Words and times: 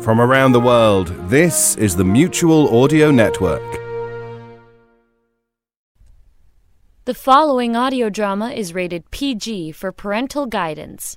From 0.00 0.20
around 0.20 0.52
the 0.52 0.60
world, 0.60 1.08
this 1.28 1.74
is 1.76 1.96
the 1.96 2.04
Mutual 2.04 2.82
Audio 2.82 3.10
Network. 3.10 3.62
The 7.06 7.14
following 7.14 7.74
audio 7.74 8.10
drama 8.10 8.50
is 8.50 8.74
rated 8.74 9.10
PG 9.10 9.72
for 9.72 9.92
parental 9.92 10.46
guidance. 10.46 11.16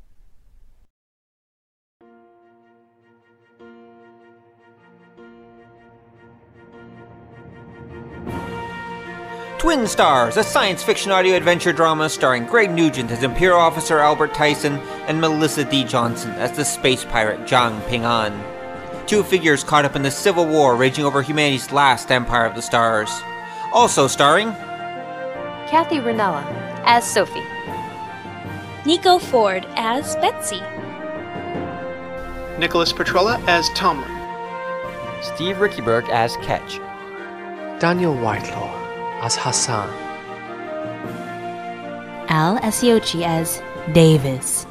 Twin 9.60 9.88
Stars, 9.88 10.38
a 10.38 10.44
science 10.44 10.82
fiction 10.82 11.12
audio 11.12 11.36
adventure 11.36 11.74
drama 11.74 12.10
starring 12.10 12.46
Greg 12.46 12.72
Nugent 12.72 13.12
as 13.12 13.24
Imperial 13.24 13.60
Officer 13.60 14.00
Albert 14.00 14.34
Tyson 14.34 14.76
and 15.08 15.20
Melissa 15.20 15.66
D. 15.66 15.84
Johnson 15.84 16.32
as 16.32 16.54
the 16.54 16.64
space 16.64 17.04
pirate 17.04 17.42
Zhang 17.42 17.86
Ping'an. 17.88 18.59
Two 19.10 19.24
figures 19.24 19.64
caught 19.64 19.86
up 19.86 19.96
in 19.96 20.04
the 20.04 20.12
civil 20.12 20.46
war 20.46 20.76
raging 20.76 21.04
over 21.04 21.24
humanity's 21.24 21.72
last 21.72 22.12
empire 22.12 22.46
of 22.46 22.54
the 22.54 22.62
stars. 22.62 23.10
Also 23.74 24.06
starring 24.06 24.52
Kathy 25.68 25.96
Ranella 25.96 26.44
as 26.86 27.12
Sophie. 27.12 27.44
Nico 28.86 29.18
Ford 29.18 29.66
as 29.76 30.16
Betsy. 30.18 30.62
Nicholas 32.60 32.94
Petrella 32.94 33.44
as 33.48 33.68
Tomlin. 33.70 34.08
Steve 35.24 35.56
Rickyberg 35.56 36.08
as 36.10 36.38
Ketch. 36.44 36.78
Daniel 37.82 38.14
Whitelaw 38.14 38.72
as 39.24 39.36
Hassan. 39.36 39.90
Al 42.30 42.60
Asiochi 42.60 43.24
as 43.24 43.60
Davis. 43.92 44.68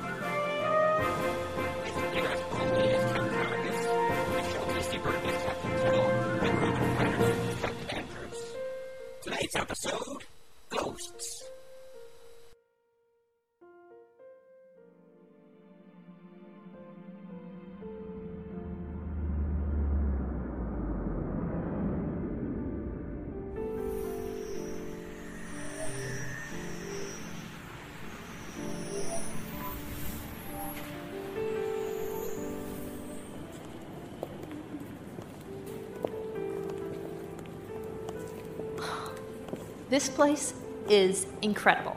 This 39.90 40.08
place 40.08 40.52
is 40.88 41.26
incredible. 41.40 41.96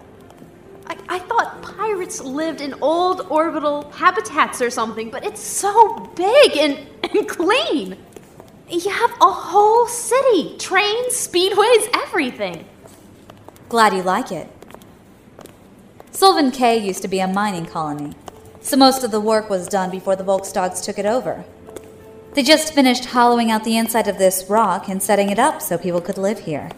I, 0.87 0.97
I 1.09 1.19
thought 1.19 1.61
pirates 1.61 2.21
lived 2.21 2.61
in 2.61 2.73
old 2.81 3.27
orbital 3.29 3.91
habitats 3.91 4.61
or 4.61 4.69
something, 4.69 5.09
but 5.09 5.25
it's 5.25 5.41
so 5.41 5.97
big 6.15 6.57
and, 6.57 6.87
and 7.03 7.27
clean. 7.27 7.97
You 8.69 8.89
have 8.89 9.11
a 9.21 9.29
whole 9.29 9.87
city, 9.87 10.57
trains, 10.57 11.13
speedways, 11.13 11.89
everything. 11.93 12.65
Glad 13.67 13.93
you 13.93 14.03
like 14.03 14.31
it. 14.31 14.47
Sylvan 16.11 16.51
K 16.51 16.77
used 16.77 17.01
to 17.01 17.07
be 17.09 17.19
a 17.19 17.27
mining 17.27 17.65
colony, 17.65 18.13
so 18.61 18.77
most 18.77 19.03
of 19.03 19.11
the 19.11 19.19
work 19.19 19.49
was 19.49 19.67
done 19.67 19.89
before 19.89 20.15
the 20.15 20.23
Volkstags 20.23 20.83
took 20.83 20.97
it 20.97 21.05
over. 21.05 21.43
They 22.33 22.43
just 22.43 22.73
finished 22.73 23.05
hollowing 23.05 23.51
out 23.51 23.65
the 23.65 23.77
inside 23.77 24.07
of 24.07 24.17
this 24.17 24.45
rock 24.49 24.87
and 24.87 25.03
setting 25.03 25.29
it 25.29 25.39
up 25.39 25.61
so 25.61 25.77
people 25.77 25.99
could 25.99 26.17
live 26.17 26.39
here. 26.39 26.69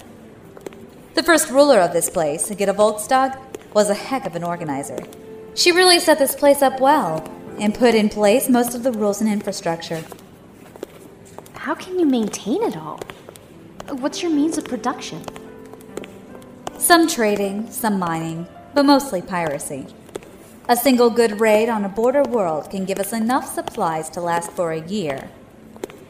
The 1.16 1.22
first 1.22 1.52
ruler 1.52 1.80
of 1.80 1.94
this 1.94 2.10
place, 2.10 2.50
Gitta 2.50 2.74
Volkstag, 2.74 3.38
was 3.76 3.92
a 3.92 3.94
heck 3.94 4.26
of 4.26 4.36
an 4.36 4.44
organizer. 4.44 4.98
She 5.54 5.72
really 5.72 6.00
set 6.00 6.18
this 6.18 6.36
place 6.36 6.64
up 6.64 6.80
well 6.80 7.24
and 7.60 7.76
put 7.76 7.94
in 7.94 8.10
place 8.10 8.50
most 8.50 8.74
of 8.74 8.82
the 8.82 8.92
rules 8.92 9.22
and 9.22 9.30
infrastructure. 9.32 10.04
How 11.54 11.76
can 11.76 12.00
you 12.00 12.08
maintain 12.08 12.64
it 12.64 12.76
all? 12.76 13.00
What's 13.90 14.24
your 14.24 14.32
means 14.32 14.58
of 14.58 14.66
production? 14.66 15.24
Some 16.80 17.08
trading, 17.08 17.70
some 17.70 18.00
mining, 18.00 18.48
but 18.74 18.84
mostly 18.84 19.22
piracy. 19.22 19.86
A 20.68 20.76
single 20.76 21.12
good 21.12 21.40
raid 21.40 21.70
on 21.70 21.86
a 21.86 21.90
border 21.90 22.24
world 22.24 22.72
can 22.72 22.86
give 22.86 23.00
us 23.00 23.14
enough 23.14 23.54
supplies 23.54 24.10
to 24.10 24.22
last 24.22 24.52
for 24.52 24.72
a 24.72 24.86
year. 24.88 25.30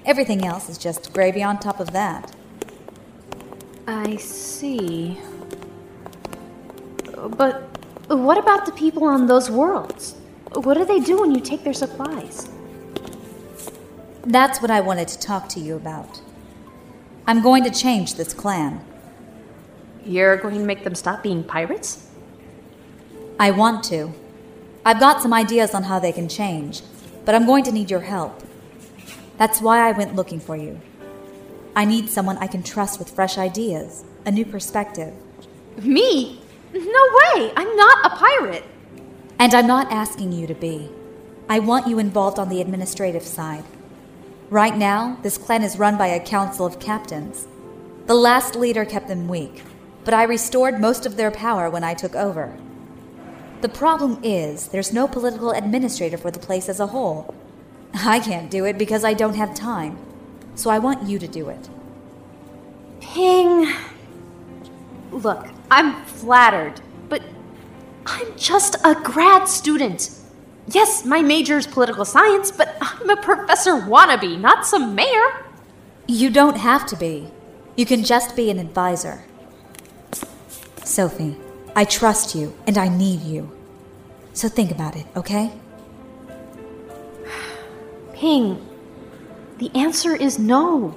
Everything 0.06 0.46
else 0.46 0.70
is 0.70 0.78
just 0.78 1.12
gravy 1.12 1.44
on 1.44 1.60
top 1.60 1.82
of 1.82 1.92
that. 1.92 2.33
I 3.88 4.16
see. 4.16 5.20
But 7.16 7.62
what 8.08 8.38
about 8.38 8.66
the 8.66 8.72
people 8.72 9.04
on 9.06 9.28
those 9.28 9.50
worlds? 9.50 10.16
What 10.54 10.76
do 10.76 10.86
they 10.86 11.00
do 11.00 11.22
when 11.22 11.32
you 11.32 11.42
take 11.42 11.64
their 11.64 11.74
supplies? 11.74 12.50
That's 14.26 14.62
what 14.62 14.72
I 14.72 14.80
wanted 14.80 15.10
to 15.10 15.20
talk 15.20 15.50
to 15.50 15.60
you 15.60 15.76
about. 15.76 16.22
I'm 17.28 17.42
going 17.42 17.64
to 17.64 17.72
change 17.72 18.16
this 18.16 18.34
clan. 18.34 18.84
You're 20.06 20.38
going 20.38 20.56
to 20.56 20.66
make 20.66 20.84
them 20.84 20.96
stop 20.96 21.24
being 21.24 21.44
pirates? 21.44 22.10
I 23.40 23.52
want 23.52 23.84
to. 23.86 24.14
I've 24.86 25.00
got 25.00 25.22
some 25.22 25.34
ideas 25.34 25.74
on 25.74 25.84
how 25.84 26.00
they 26.00 26.12
can 26.12 26.30
change, 26.30 26.82
but 27.26 27.36
I'm 27.36 27.46
going 27.46 27.64
to 27.66 27.72
need 27.72 27.90
your 27.90 28.02
help. 28.02 28.44
That's 29.38 29.62
why 29.62 29.88
I 29.88 29.92
went 29.92 30.16
looking 30.16 30.40
for 30.40 30.56
you. 30.56 30.80
I 31.76 31.86
need 31.86 32.10
someone 32.10 32.38
I 32.38 32.46
can 32.46 32.62
trust 32.62 33.00
with 33.00 33.10
fresh 33.10 33.38
ideas, 33.38 34.04
a 34.26 34.32
new 34.32 34.46
perspective. 34.46 35.14
Me? 35.82 36.40
No 36.72 36.82
way! 36.82 37.52
I'm 37.56 37.76
not 37.76 38.06
a 38.06 38.16
pirate! 38.16 38.64
And 39.40 39.56
I'm 39.56 39.66
not 39.66 39.92
asking 39.92 40.34
you 40.34 40.46
to 40.46 40.54
be. 40.54 40.90
I 41.50 41.58
want 41.58 41.88
you 41.88 41.98
involved 41.98 42.38
on 42.38 42.50
the 42.50 42.62
administrative 42.62 43.24
side. 43.24 43.64
Right 44.52 44.78
now, 44.78 45.18
this 45.24 45.40
clan 45.40 45.64
is 45.64 45.80
run 45.80 45.98
by 45.98 46.08
a 46.08 46.24
council 46.24 46.68
of 46.68 46.80
captains. 46.80 47.48
The 48.06 48.14
last 48.14 48.56
leader 48.56 48.86
kept 48.86 49.08
them 49.08 49.28
weak, 49.28 49.64
but 50.06 50.14
I 50.14 50.24
restored 50.24 50.80
most 50.80 51.08
of 51.08 51.18
their 51.18 51.32
power 51.32 51.72
when 51.72 51.84
I 51.84 51.96
took 51.96 52.16
over. 52.16 52.56
The 53.62 53.70
problem 53.70 54.20
is, 54.22 54.68
there's 54.68 54.94
no 54.94 55.08
political 55.08 55.52
administrator 55.52 56.18
for 56.18 56.30
the 56.30 56.40
place 56.40 56.70
as 56.70 56.80
a 56.80 56.88
whole. 56.88 57.34
I 57.96 58.20
can't 58.20 58.52
do 58.52 58.66
it 58.66 58.78
because 58.78 59.04
I 59.04 59.16
don't 59.16 59.36
have 59.36 59.56
time 59.56 59.98
so 60.56 60.70
I 60.70 60.80
want 60.80 61.08
you 61.08 61.20
to 61.20 61.28
do 61.28 61.50
it. 61.50 61.70
Ping. 63.00 63.74
Look, 65.12 65.48
I'm 65.70 66.04
flattered, 66.06 66.82
but 67.10 67.22
I'm 68.06 68.36
just 68.38 68.76
a 68.84 68.96
grad 68.96 69.48
student. 69.48 70.10
Yes, 70.68 71.06
my 71.06 71.22
major 71.22 71.58
is 71.58 71.68
political 71.68 72.06
science, 72.06 72.52
but 72.52 72.78
I'm 72.82 73.10
a 73.10 73.18
professor 73.18 73.74
wannabe, 73.74 74.40
not 74.40 74.66
some 74.66 74.96
mayor. 74.96 75.46
You 76.08 76.30
don't 76.30 76.58
have 76.58 76.86
to 76.88 76.96
be. 76.96 77.30
You 77.76 77.86
can 77.86 78.04
just 78.04 78.36
be 78.36 78.50
an 78.50 78.60
advisor. 78.60 79.24
Sophie, 80.84 81.38
I 81.76 81.86
trust 81.86 82.36
you 82.36 82.54
and 82.68 82.78
I 82.78 82.88
need 82.88 83.22
you. 83.22 83.52
So 84.34 84.48
think 84.48 84.72
about 84.72 84.96
it, 84.96 85.06
okay? 85.16 85.52
Ping, 88.14 88.66
the 89.58 89.72
answer 89.76 90.16
is 90.16 90.40
no. 90.40 90.96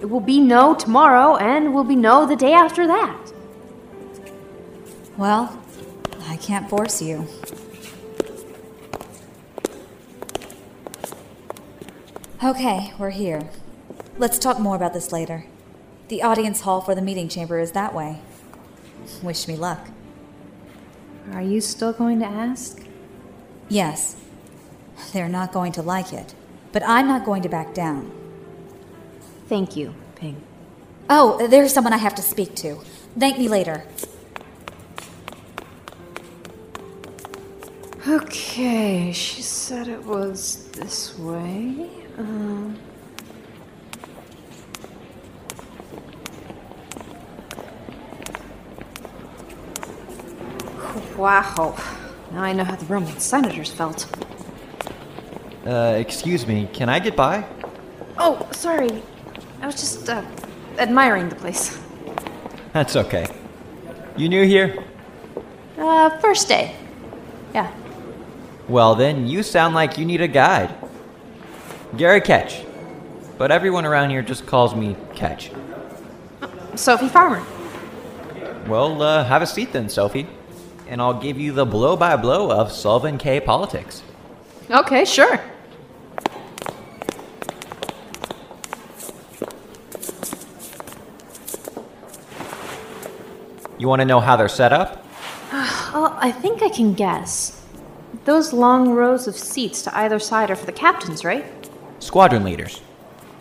It 0.00 0.06
will 0.06 0.20
be 0.20 0.40
no 0.40 0.74
tomorrow, 0.74 1.36
and 1.36 1.74
will 1.74 1.84
be 1.84 1.96
no 1.96 2.26
the 2.26 2.36
day 2.36 2.52
after 2.52 2.86
that. 2.86 3.32
Well, 5.16 5.62
I 6.26 6.36
can't 6.36 6.68
force 6.68 7.00
you. 7.00 7.26
Okay, 12.42 12.92
we're 12.98 13.10
here. 13.10 13.50
Let's 14.18 14.38
talk 14.38 14.58
more 14.58 14.74
about 14.74 14.94
this 14.94 15.12
later. 15.12 15.46
The 16.08 16.22
audience 16.22 16.62
hall 16.62 16.80
for 16.80 16.94
the 16.94 17.02
meeting 17.02 17.28
chamber 17.28 17.60
is 17.60 17.72
that 17.72 17.94
way. 17.94 18.20
Wish 19.22 19.46
me 19.46 19.54
luck. 19.56 19.88
Are 21.32 21.42
you 21.42 21.60
still 21.60 21.92
going 21.92 22.18
to 22.18 22.26
ask? 22.26 22.82
Yes. 23.68 24.16
They're 25.12 25.28
not 25.28 25.52
going 25.52 25.72
to 25.72 25.82
like 25.82 26.12
it, 26.12 26.34
but 26.72 26.82
I'm 26.84 27.06
not 27.06 27.24
going 27.24 27.42
to 27.42 27.48
back 27.48 27.74
down. 27.74 28.10
Thank 29.48 29.76
you, 29.76 29.94
Ping. 30.16 30.42
Oh, 31.10 31.46
there's 31.46 31.72
someone 31.72 31.92
I 31.92 31.98
have 31.98 32.14
to 32.16 32.22
speak 32.22 32.54
to. 32.56 32.76
Thank 33.18 33.38
me 33.38 33.48
later. 33.48 33.84
Okay, 38.08 39.12
she 39.12 39.42
said 39.42 39.88
it 39.88 40.02
was 40.04 40.68
this 40.72 41.18
way. 41.18 41.88
Um. 42.18 42.78
Wow. 51.16 51.76
Now 52.32 52.42
I 52.42 52.52
know 52.52 52.64
how 52.64 52.74
the 52.74 52.86
Roman 52.86 53.20
senators 53.20 53.70
felt. 53.70 54.06
Uh, 55.66 55.94
excuse 55.96 56.46
me, 56.46 56.68
can 56.72 56.88
I 56.88 56.98
get 56.98 57.16
by? 57.16 57.44
Oh, 58.18 58.48
sorry. 58.52 59.02
I 59.60 59.66
was 59.66 59.76
just, 59.76 60.08
uh, 60.08 60.24
admiring 60.78 61.28
the 61.28 61.36
place. 61.36 61.78
That's 62.72 62.96
okay. 62.96 63.26
You 64.16 64.28
new 64.28 64.44
here? 64.44 64.82
Uh, 65.78 66.10
first 66.18 66.48
day. 66.48 66.74
Yeah. 67.54 67.72
Well, 68.68 68.94
then, 68.94 69.26
you 69.26 69.42
sound 69.42 69.74
like 69.74 69.98
you 69.98 70.04
need 70.04 70.20
a 70.20 70.28
guide. 70.28 70.74
Gary 71.96 72.20
Ketch. 72.20 72.64
But 73.38 73.50
everyone 73.50 73.84
around 73.84 74.10
here 74.10 74.22
just 74.22 74.46
calls 74.46 74.74
me 74.74 74.96
Ketch. 75.14 75.50
Sophie 76.74 77.08
Farmer. 77.08 77.44
Well, 78.66 79.02
uh, 79.02 79.24
have 79.24 79.42
a 79.42 79.46
seat 79.46 79.72
then, 79.72 79.88
Sophie. 79.88 80.26
And 80.88 81.00
I'll 81.00 81.20
give 81.20 81.38
you 81.38 81.52
the 81.52 81.66
blow 81.66 81.96
by 81.96 82.16
blow 82.16 82.50
of 82.50 82.72
Sullivan 82.72 83.18
K 83.18 83.40
politics. 83.40 84.02
Okay, 84.70 85.04
sure. 85.04 85.40
You 93.82 93.88
want 93.88 93.98
to 93.98 94.06
know 94.06 94.20
how 94.20 94.36
they're 94.36 94.48
set 94.48 94.72
up? 94.72 95.04
Well, 95.92 96.16
I 96.20 96.30
think 96.30 96.62
I 96.62 96.68
can 96.68 96.94
guess. 96.94 97.60
Those 98.24 98.52
long 98.52 98.90
rows 98.90 99.26
of 99.26 99.36
seats 99.36 99.82
to 99.82 99.98
either 99.98 100.20
side 100.20 100.52
are 100.52 100.56
for 100.56 100.66
the 100.66 100.72
captains, 100.72 101.24
right? 101.24 101.44
Squadron 101.98 102.44
leaders. 102.44 102.80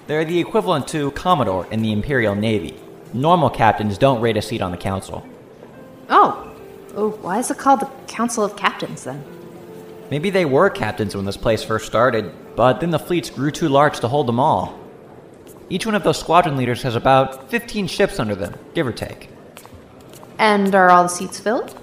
They're 0.07 0.25
the 0.25 0.39
equivalent 0.39 0.87
to 0.89 1.11
Commodore 1.11 1.67
in 1.67 1.83
the 1.83 1.91
Imperial 1.91 2.33
Navy. 2.33 2.73
Normal 3.13 3.51
captains 3.51 3.99
don't 3.99 4.19
rate 4.19 4.35
a 4.35 4.41
seat 4.41 4.63
on 4.63 4.71
the 4.71 4.77
council. 4.77 5.23
Oh. 6.09 6.51
Oh, 6.95 7.11
why 7.21 7.37
is 7.37 7.51
it 7.51 7.59
called 7.59 7.81
the 7.81 7.91
Council 8.07 8.43
of 8.43 8.57
Captains 8.57 9.03
then? 9.03 9.23
Maybe 10.09 10.31
they 10.31 10.45
were 10.45 10.71
captains 10.71 11.15
when 11.15 11.25
this 11.25 11.37
place 11.37 11.63
first 11.63 11.85
started, 11.85 12.33
but 12.55 12.81
then 12.81 12.89
the 12.89 12.99
fleets 12.99 13.29
grew 13.29 13.51
too 13.51 13.69
large 13.69 13.99
to 13.99 14.07
hold 14.07 14.27
them 14.27 14.39
all. 14.39 14.77
Each 15.69 15.85
one 15.85 15.93
of 15.93 16.03
those 16.03 16.19
squadron 16.19 16.57
leaders 16.57 16.81
has 16.81 16.95
about 16.95 17.51
15 17.51 17.85
ships 17.85 18.19
under 18.19 18.33
them, 18.33 18.55
give 18.73 18.87
or 18.87 18.91
take. 18.91 19.29
And 20.41 20.73
are 20.73 20.89
all 20.89 21.03
the 21.03 21.09
seats 21.09 21.39
filled? 21.39 21.79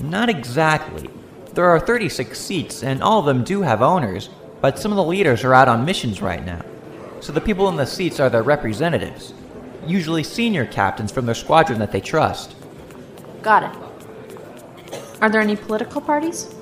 Not 0.00 0.28
exactly. 0.28 1.10
There 1.52 1.64
are 1.64 1.80
36 1.80 2.38
seats, 2.38 2.84
and 2.84 3.02
all 3.02 3.18
of 3.18 3.26
them 3.26 3.42
do 3.42 3.62
have 3.62 3.82
owners, 3.82 4.30
but 4.60 4.78
some 4.78 4.92
of 4.92 4.96
the 4.96 5.02
leaders 5.02 5.42
are 5.42 5.52
out 5.52 5.66
on 5.66 5.84
missions 5.84 6.22
right 6.22 6.46
now. 6.46 6.64
So 7.18 7.32
the 7.32 7.40
people 7.40 7.68
in 7.68 7.74
the 7.74 7.84
seats 7.84 8.20
are 8.20 8.30
their 8.30 8.44
representatives, 8.44 9.34
usually 9.84 10.22
senior 10.22 10.64
captains 10.64 11.10
from 11.10 11.26
their 11.26 11.34
squadron 11.34 11.80
that 11.80 11.90
they 11.90 12.00
trust. 12.00 12.54
Got 13.42 13.64
it. 13.64 15.00
Are 15.20 15.28
there 15.28 15.40
any 15.40 15.56
political 15.56 16.00
parties? 16.00 16.54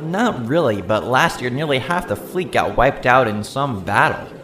Not 0.00 0.46
really, 0.46 0.80
but 0.80 1.04
last 1.04 1.42
year 1.42 1.50
nearly 1.50 1.78
half 1.78 2.08
the 2.08 2.16
fleet 2.16 2.52
got 2.52 2.74
wiped 2.74 3.04
out 3.04 3.28
in 3.28 3.44
some 3.44 3.84
battle. 3.84 4.37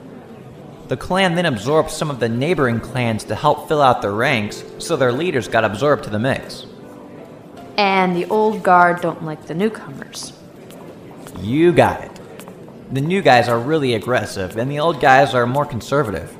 The 0.89 0.97
clan 0.99 1.35
then 1.35 1.47
absorbed 1.47 1.91
some 1.91 2.11
of 2.11 2.21
the 2.21 2.29
neighboring 2.29 2.81
clans 2.81 3.25
to 3.25 3.35
help 3.35 3.69
fill 3.69 3.81
out 3.81 4.03
their 4.03 4.13
ranks, 4.13 4.63
so 4.79 4.97
their 4.97 5.13
leaders 5.13 5.49
got 5.49 5.65
absorbed 5.65 6.05
to 6.05 6.11
the 6.11 6.19
mix. 6.19 6.67
And 7.79 8.15
the 8.15 8.27
old 8.27 8.63
guard 8.63 9.01
don't 9.01 9.25
like 9.25 9.47
the 9.47 9.55
newcomers. 9.55 10.35
You 11.41 11.73
got 11.73 12.03
it. 12.03 12.21
The 12.93 13.01
new 13.01 13.23
guys 13.23 13.49
are 13.49 13.59
really 13.59 13.95
aggressive, 13.95 14.57
and 14.59 14.71
the 14.71 14.79
old 14.79 15.01
guys 15.01 15.35
are 15.35 15.47
more 15.47 15.65
conservative. 15.65 16.37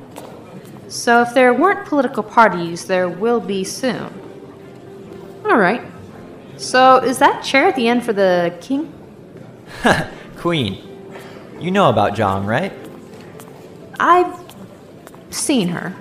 So 0.87 1.23
if 1.23 1.33
there 1.33 1.53
weren't 1.53 1.87
political 1.87 2.23
parties, 2.23 2.85
there 2.85 3.09
will 3.09 3.39
be 3.39 3.63
soon. 3.63 4.13
Alright. 5.43 5.81
So 6.57 6.97
is 6.97 7.17
that 7.17 7.43
chair 7.43 7.67
at 7.67 7.75
the 7.75 7.87
end 7.87 8.05
for 8.05 8.13
the 8.13 8.55
king? 8.61 8.93
Queen. 10.37 10.81
You 11.59 11.71
know 11.71 11.89
about 11.89 12.13
Zhang, 12.15 12.45
right? 12.45 12.71
I've 13.99 14.39
seen 15.29 15.69
her. 15.69 15.95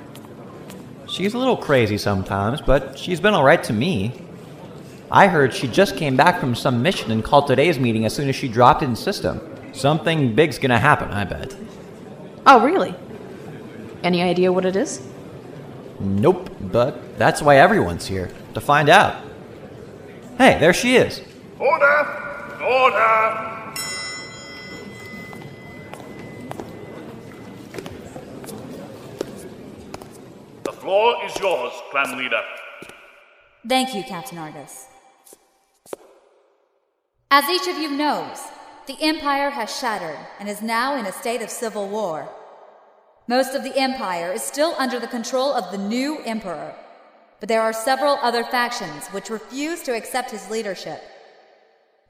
She's 1.06 1.35
a 1.35 1.38
little 1.38 1.56
crazy 1.56 1.99
sometimes, 1.99 2.61
but 2.61 2.99
she's 2.99 3.20
been 3.20 3.35
alright 3.35 3.62
to 3.64 3.73
me. 3.73 4.12
I 5.11 5.29
heard 5.29 5.55
she 5.55 5.69
just 5.69 5.96
came 5.96 6.17
back 6.17 6.41
from 6.41 6.55
some 6.55 6.82
mission 6.82 7.11
and 7.11 7.23
called 7.23 7.46
today's 7.46 7.79
meeting 7.79 8.05
as 8.05 8.14
soon 8.14 8.29
as 8.29 8.35
she 8.35 8.49
dropped 8.49 8.82
in 8.82 8.96
system. 8.96 9.41
Something 9.73 10.35
big's 10.35 10.58
gonna 10.58 10.79
happen, 10.79 11.11
I 11.11 11.25
bet. 11.25 11.55
Oh, 12.46 12.64
really? 12.64 12.94
Any 14.02 14.23
idea 14.23 14.52
what 14.52 14.64
it 14.64 14.76
is? 14.76 15.06
Nope, 16.00 16.50
but 16.61 17.19
that's 17.19 17.41
why 17.43 17.58
everyone's 17.58 18.06
here, 18.06 18.31
to 18.55 18.61
find 18.61 18.88
out. 18.88 19.23
Hey, 20.37 20.58
there 20.58 20.75
she 20.75 20.96
is. 20.96 21.20
Order! 21.58 22.61
Order! 22.61 23.63
Floor 30.84 31.16
is 31.25 31.34
yours, 31.40 31.72
clan 31.90 32.19
leader. 32.19 32.42
Thank 33.66 33.94
you, 33.94 34.02
Captain 34.02 34.36
Argus. 34.36 34.86
As 37.31 37.48
each 37.48 37.66
of 37.66 37.78
you 37.78 37.90
knows, 37.90 38.38
the 38.86 38.98
Empire 39.00 39.48
has 39.48 39.75
shattered 39.75 40.19
and 40.38 40.46
is 40.46 40.60
now 40.60 40.94
in 40.96 41.06
a 41.06 41.12
state 41.12 41.40
of 41.40 41.48
civil 41.48 41.88
war. 41.88 42.28
Most 43.26 43.54
of 43.54 43.64
the 43.64 43.75
Empire 43.78 44.31
is 44.32 44.42
still 44.42 44.75
under 44.76 45.00
the 45.00 45.06
control 45.06 45.54
of 45.54 45.72
the 45.72 45.78
new 45.78 46.19
Emperor, 46.25 46.75
but 47.40 47.48
there 47.48 47.62
are 47.62 47.72
several 47.72 48.19
other 48.20 48.44
factions 48.44 49.08
which 49.08 49.31
refuse 49.31 49.82
to 49.84 49.96
accept 49.96 50.32
his 50.32 50.50
leadership. 50.50 51.02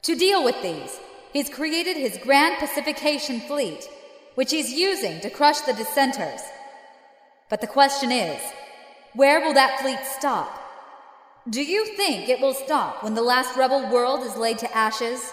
To 0.03 0.17
deal 0.17 0.43
with 0.43 0.61
these, 0.62 0.99
he's 1.32 1.49
created 1.49 1.97
his 1.97 2.19
Grand 2.19 2.56
Pacification 2.59 3.38
Fleet, 3.43 3.88
which 4.35 4.50
he's 4.50 4.73
using 4.73 5.21
to 5.21 5.31
crush 5.31 5.61
the 5.61 5.75
dissenters. 5.75 6.41
But 7.49 7.61
the 7.61 7.69
question 7.69 8.11
is, 8.11 8.43
where 9.14 9.40
will 9.40 9.55
that 9.55 9.81
fleet 9.81 10.00
stop? 10.19 10.61
Do 11.49 11.62
you 11.62 11.84
think 11.96 12.28
it 12.28 12.40
will 12.40 12.55
stop 12.55 13.05
when 13.05 13.14
the 13.14 13.22
last 13.22 13.56
rebel 13.56 13.90
world 13.90 14.25
is 14.25 14.37
laid 14.37 14.58
to 14.58 14.76
ashes? 14.76 15.32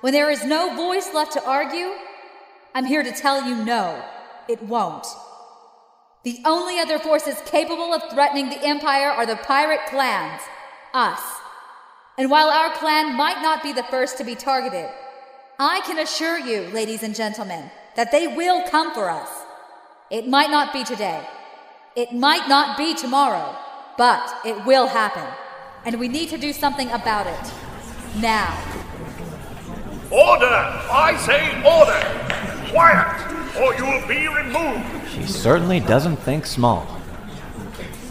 When 0.00 0.12
there 0.12 0.30
is 0.30 0.44
no 0.44 0.74
voice 0.74 1.14
left 1.14 1.32
to 1.32 1.44
argue? 1.44 1.92
I'm 2.74 2.84
here 2.84 3.02
to 3.02 3.12
tell 3.12 3.46
you 3.46 3.54
no, 3.64 4.02
it 4.48 4.62
won't. 4.62 5.06
The 6.24 6.40
only 6.44 6.78
other 6.78 6.98
forces 6.98 7.36
capable 7.46 7.94
of 7.94 8.10
threatening 8.10 8.48
the 8.48 8.62
Empire 8.64 9.08
are 9.08 9.26
the 9.26 9.36
pirate 9.36 9.86
clans, 9.88 10.42
us. 10.94 11.20
And 12.18 12.30
while 12.30 12.50
our 12.50 12.72
clan 12.74 13.16
might 13.16 13.40
not 13.40 13.62
be 13.62 13.72
the 13.72 13.82
first 13.84 14.18
to 14.18 14.24
be 14.24 14.34
targeted, 14.34 14.90
I 15.58 15.80
can 15.86 15.98
assure 15.98 16.38
you, 16.38 16.62
ladies 16.72 17.02
and 17.02 17.14
gentlemen, 17.14 17.70
that 17.96 18.12
they 18.12 18.26
will 18.26 18.68
come 18.68 18.92
for 18.92 19.08
us. 19.08 19.28
It 20.10 20.28
might 20.28 20.50
not 20.50 20.72
be 20.72 20.84
today. 20.84 21.24
It 21.94 22.14
might 22.14 22.48
not 22.48 22.78
be 22.78 22.94
tomorrow, 22.94 23.54
but 23.98 24.34
it 24.46 24.64
will 24.64 24.86
happen. 24.86 25.26
And 25.84 26.00
we 26.00 26.08
need 26.08 26.30
to 26.30 26.38
do 26.38 26.54
something 26.54 26.88
about 26.90 27.26
it. 27.26 27.52
Now. 28.18 28.56
Order! 30.10 30.46
I 30.46 31.16
say 31.18 31.48
order! 31.60 32.00
Quiet, 32.70 33.60
or 33.60 33.74
you 33.74 33.84
will 33.84 34.08
be 34.08 34.26
removed! 34.26 35.10
She 35.10 35.26
certainly 35.26 35.80
doesn't 35.80 36.16
think 36.16 36.46
small. 36.46 36.86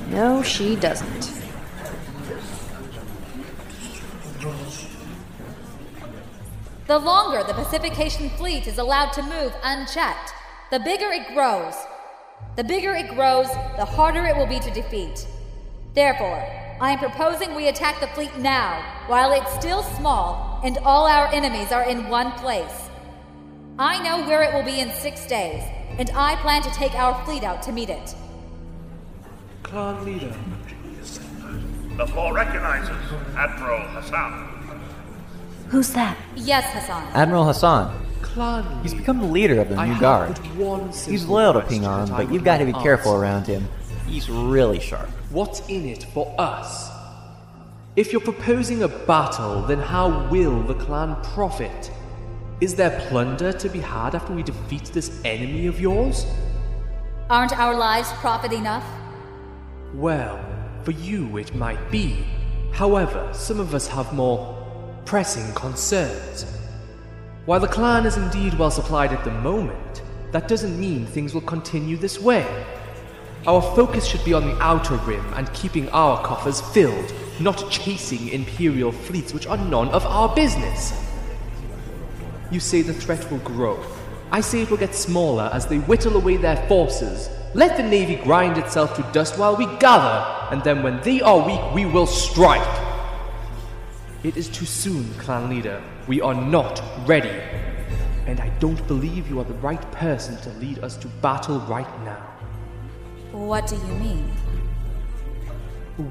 No, 0.10 0.44
she 0.44 0.76
doesn't. 0.76 1.32
The 6.86 7.00
longer 7.00 7.44
the 7.48 7.54
Pacification 7.54 8.30
Fleet 8.32 8.68
is 8.68 8.78
allowed 8.78 9.12
to 9.14 9.24
move 9.24 9.56
unchecked, 9.64 10.34
the 10.70 10.80
bigger 10.80 11.08
it 11.08 11.34
grows. 11.34 11.74
The 12.58 12.64
bigger 12.66 12.94
it 12.96 13.10
grows, 13.10 13.48
the 13.78 13.86
harder 13.86 14.26
it 14.26 14.36
will 14.36 14.46
be 14.46 14.60
to 14.60 14.72
defeat. 14.72 15.26
Therefore, 15.94 16.44
I 16.82 16.92
am 16.92 17.00
proposing 17.00 17.56
we 17.56 17.70
attack 17.70 18.00
the 18.02 18.08
fleet 18.08 18.38
now, 18.38 18.84
while 19.08 19.32
it's 19.32 19.54
still 19.54 19.84
small 19.84 20.60
and 20.64 20.78
all 20.80 21.08
our 21.08 21.28
enemies 21.28 21.72
are 21.72 21.84
in 21.84 22.10
one 22.10 22.32
place. 22.34 22.90
I 23.80 24.04
know 24.04 24.28
where 24.28 24.44
it 24.44 24.54
will 24.54 24.64
be 24.64 24.80
in 24.80 24.92
six 24.92 25.26
days, 25.26 25.64
and 25.98 26.10
I 26.14 26.36
plan 26.38 26.62
to 26.64 26.70
take 26.72 26.94
our 26.94 27.24
fleet 27.26 27.44
out 27.44 27.62
to 27.64 27.72
meet 27.72 27.90
it. 27.90 28.16
Clan 29.64 30.04
leader. 30.04 30.36
The 31.98 32.08
floor 32.08 32.34
recognizes 32.34 32.98
Admiral 33.36 33.88
Hassan. 33.90 34.48
Who's 35.70 35.94
that? 35.94 36.18
Yes, 36.36 36.66
Hassan. 36.74 37.04
Admiral 37.14 37.46
Hassan. 37.46 38.06
Clan 38.22 38.82
He's 38.84 38.94
become 38.94 39.20
the 39.20 39.26
leader 39.26 39.60
of 39.60 39.70
the 39.70 39.86
new 39.86 40.00
guard. 40.00 40.38
He's 41.06 41.26
loyal 41.26 41.54
to 41.54 41.62
Ping 41.62 41.86
An, 41.86 42.10
but 42.10 42.32
you've 42.32 42.44
got 42.44 42.58
to 42.58 42.66
be 42.66 42.74
careful 42.74 43.24
answered. 43.24 43.24
around 43.24 43.48
him. 43.48 43.68
He's 44.08 44.30
really 44.30 44.80
sharp. 44.80 45.10
What's 45.30 45.62
in 45.68 45.86
it 45.88 46.04
for 46.14 46.34
us? 46.38 46.90
If 47.96 48.12
you're 48.12 48.22
proposing 48.22 48.84
a 48.84 48.88
battle, 48.88 49.64
then 49.64 49.80
how 49.80 50.28
will 50.30 50.64
the 50.64 50.76
clan 50.76 51.16
profit? 51.24 51.92
Is 52.62 52.76
there 52.76 53.06
plunder 53.10 53.52
to 53.52 53.70
be 53.70 53.80
had 53.80 54.16
after 54.16 54.34
we 54.34 54.44
defeat 54.44 54.86
this 54.94 55.20
enemy 55.26 55.68
of 55.68 55.80
yours? 55.82 56.26
Aren't 57.30 57.58
our 57.58 57.76
lives 57.76 58.12
profit 58.14 58.54
enough? 58.54 58.86
Well, 59.94 60.40
for 60.84 60.92
you 60.92 61.38
it 61.38 61.56
might 61.56 61.92
be. 61.92 62.26
However, 62.72 63.30
some 63.34 63.60
of 63.60 63.74
us 63.74 63.88
have 63.88 64.14
more 64.14 64.58
pressing 65.06 65.54
concerns. 65.54 66.46
While 67.46 67.60
the 67.60 67.68
clan 67.68 68.06
is 68.06 68.18
indeed 68.18 68.54
well 68.54 68.70
supplied 68.70 69.12
at 69.12 69.24
the 69.24 69.32
moment, 69.32 70.04
that 70.32 70.48
doesn't 70.48 70.80
mean 70.80 71.08
things 71.08 71.34
will 71.34 71.42
continue 71.42 71.98
this 71.98 72.20
way. 72.20 72.46
Our 73.48 73.64
focus 73.76 74.06
should 74.06 74.24
be 74.24 74.36
on 74.36 74.46
the 74.46 74.62
outer 74.62 74.98
rim 74.98 75.26
and 75.34 75.52
keeping 75.52 75.90
our 75.90 76.24
coffers 76.24 76.62
filled, 76.62 77.12
not 77.40 77.72
chasing 77.72 78.30
Imperial 78.30 78.92
fleets 78.92 79.34
which 79.34 79.48
are 79.48 79.58
none 79.58 79.90
of 79.90 80.06
our 80.06 80.34
business. 80.36 80.94
You 82.52 82.60
say 82.60 82.84
the 82.84 82.94
threat 82.94 83.32
will 83.32 83.40
grow. 83.40 83.84
I 84.32 84.42
say 84.42 84.62
it 84.62 84.70
will 84.70 84.78
get 84.78 84.94
smaller 84.94 85.50
as 85.52 85.66
they 85.66 85.80
whittle 85.80 86.18
away 86.18 86.38
their 86.38 86.64
forces. 86.68 87.28
Let 87.56 87.76
the 87.76 87.84
Navy 87.84 88.18
grind 88.24 88.60
itself 88.60 88.96
to 88.98 89.12
dust 89.14 89.40
while 89.40 89.56
we 89.56 89.66
gather, 89.80 90.54
and 90.54 90.64
then 90.64 90.84
when 90.84 91.02
they 91.02 91.22
are 91.22 91.44
weak, 91.44 91.74
we 91.74 91.86
will 91.92 92.06
strike. 92.06 92.86
It 94.24 94.38
is 94.38 94.48
too 94.48 94.68
soon, 94.68 95.12
clan 95.16 95.50
leader. 95.50 95.82
We 96.08 96.20
are 96.22 96.34
not 96.34 96.82
ready. 97.06 97.42
And 98.26 98.40
I 98.40 98.50
don't 98.60 98.86
believe 98.88 99.30
you 99.30 99.40
are 99.40 99.44
the 99.44 99.54
right 99.56 99.92
person 99.92 100.38
to 100.38 100.50
lead 100.60 100.80
us 100.80 100.98
to 100.98 101.08
battle 101.08 101.60
right 101.62 101.90
now. 102.04 102.34
What 103.32 103.68
do 103.68 103.76
you 103.76 103.94
mean? 103.96 104.32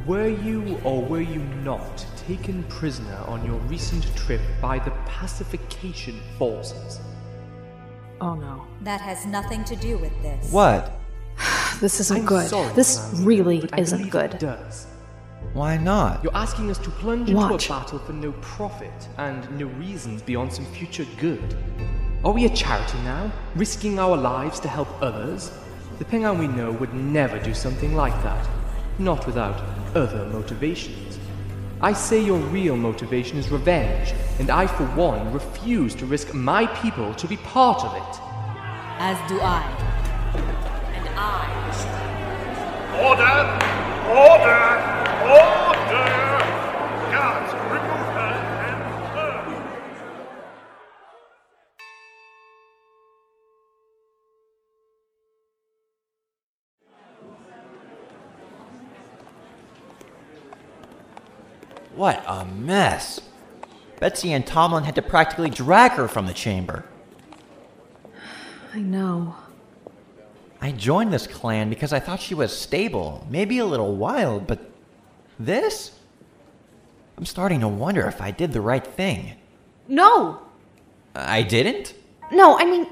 Were 0.06 0.28
you 0.28 0.78
or 0.84 1.02
were 1.02 1.20
you 1.20 1.40
not 1.64 2.06
taken 2.16 2.62
prisoner 2.64 3.16
on 3.26 3.44
your 3.44 3.56
recent 3.60 4.04
trip 4.16 4.40
by 4.60 4.78
the 4.78 4.90
pacification 5.06 6.20
forces? 6.38 7.00
Oh 8.20 8.34
no. 8.34 8.66
That 8.82 9.00
has 9.00 9.26
nothing 9.26 9.64
to 9.64 9.76
do 9.76 9.98
with 9.98 10.12
this. 10.22 10.52
What? 10.52 10.92
This 11.80 11.98
isn't 12.00 12.18
I'm 12.18 12.26
good. 12.26 12.48
sorry, 12.48 12.72
this 12.74 12.98
Clan, 12.98 13.24
really 13.24 13.68
isn't 13.78 14.10
good. 14.10 14.34
It 14.34 14.40
does. 14.40 14.86
Why 15.52 15.76
not? 15.76 16.22
You're 16.22 16.36
asking 16.36 16.70
us 16.70 16.78
to 16.78 16.90
plunge 16.90 17.28
Watch. 17.32 17.64
into 17.64 17.72
a 17.72 17.76
battle 17.76 17.98
for 17.98 18.12
no 18.12 18.30
profit 18.40 19.08
and 19.18 19.50
no 19.58 19.66
reasons 19.66 20.22
beyond 20.22 20.52
some 20.52 20.64
future 20.66 21.04
good. 21.18 21.56
Are 22.24 22.30
we 22.30 22.44
a 22.44 22.50
charity 22.50 22.98
now, 22.98 23.32
risking 23.56 23.98
our 23.98 24.16
lives 24.16 24.60
to 24.60 24.68
help 24.68 24.88
others? 25.02 25.50
The 25.98 26.04
Ping 26.04 26.24
An 26.24 26.38
we 26.38 26.46
know 26.46 26.70
would 26.70 26.94
never 26.94 27.40
do 27.40 27.52
something 27.52 27.96
like 27.96 28.14
that, 28.22 28.48
not 29.00 29.26
without 29.26 29.60
other 29.96 30.24
motivations. 30.26 31.18
I 31.80 31.94
say 31.94 32.22
your 32.22 32.38
real 32.38 32.76
motivation 32.76 33.36
is 33.36 33.50
revenge, 33.50 34.14
and 34.38 34.50
I, 34.50 34.68
for 34.68 34.84
one, 34.88 35.32
refuse 35.32 35.96
to 35.96 36.06
risk 36.06 36.32
my 36.32 36.66
people 36.80 37.12
to 37.14 37.26
be 37.26 37.38
part 37.38 37.84
of 37.84 37.96
it. 37.96 38.20
As 38.98 39.16
do 39.28 39.40
I. 39.40 39.62
And 40.94 41.08
I. 41.18 41.48
Order! 43.02 43.34
Order! 44.14 44.99
Order! 45.30 46.08
Guards, 47.12 47.52
remove 47.70 48.08
her 48.16 48.34
and 48.66 48.82
her! 49.14 49.34
What 61.94 62.24
a 62.26 62.44
mess. 62.44 63.20
Betsy 64.00 64.32
and 64.32 64.44
Tomlin 64.46 64.84
had 64.84 64.94
to 64.96 65.02
practically 65.02 65.50
drag 65.50 65.92
her 65.92 66.08
from 66.08 66.26
the 66.26 66.32
chamber. 66.32 66.86
I 68.72 68.80
know. 68.80 69.36
I 70.60 70.72
joined 70.72 71.12
this 71.12 71.26
clan 71.26 71.70
because 71.70 71.92
I 71.92 72.00
thought 72.00 72.20
she 72.20 72.34
was 72.34 72.56
stable, 72.56 73.26
maybe 73.30 73.58
a 73.58 73.64
little 73.64 73.94
wild, 73.94 74.46
but 74.46 74.69
this? 75.44 75.92
I'm 77.16 77.26
starting 77.26 77.60
to 77.60 77.68
wonder 77.68 78.06
if 78.06 78.20
I 78.20 78.30
did 78.30 78.52
the 78.52 78.60
right 78.60 78.86
thing. 78.86 79.34
No! 79.88 80.40
Uh, 81.14 81.24
I 81.26 81.42
didn't? 81.42 81.94
No, 82.32 82.58
I 82.58 82.64
mean, 82.64 82.86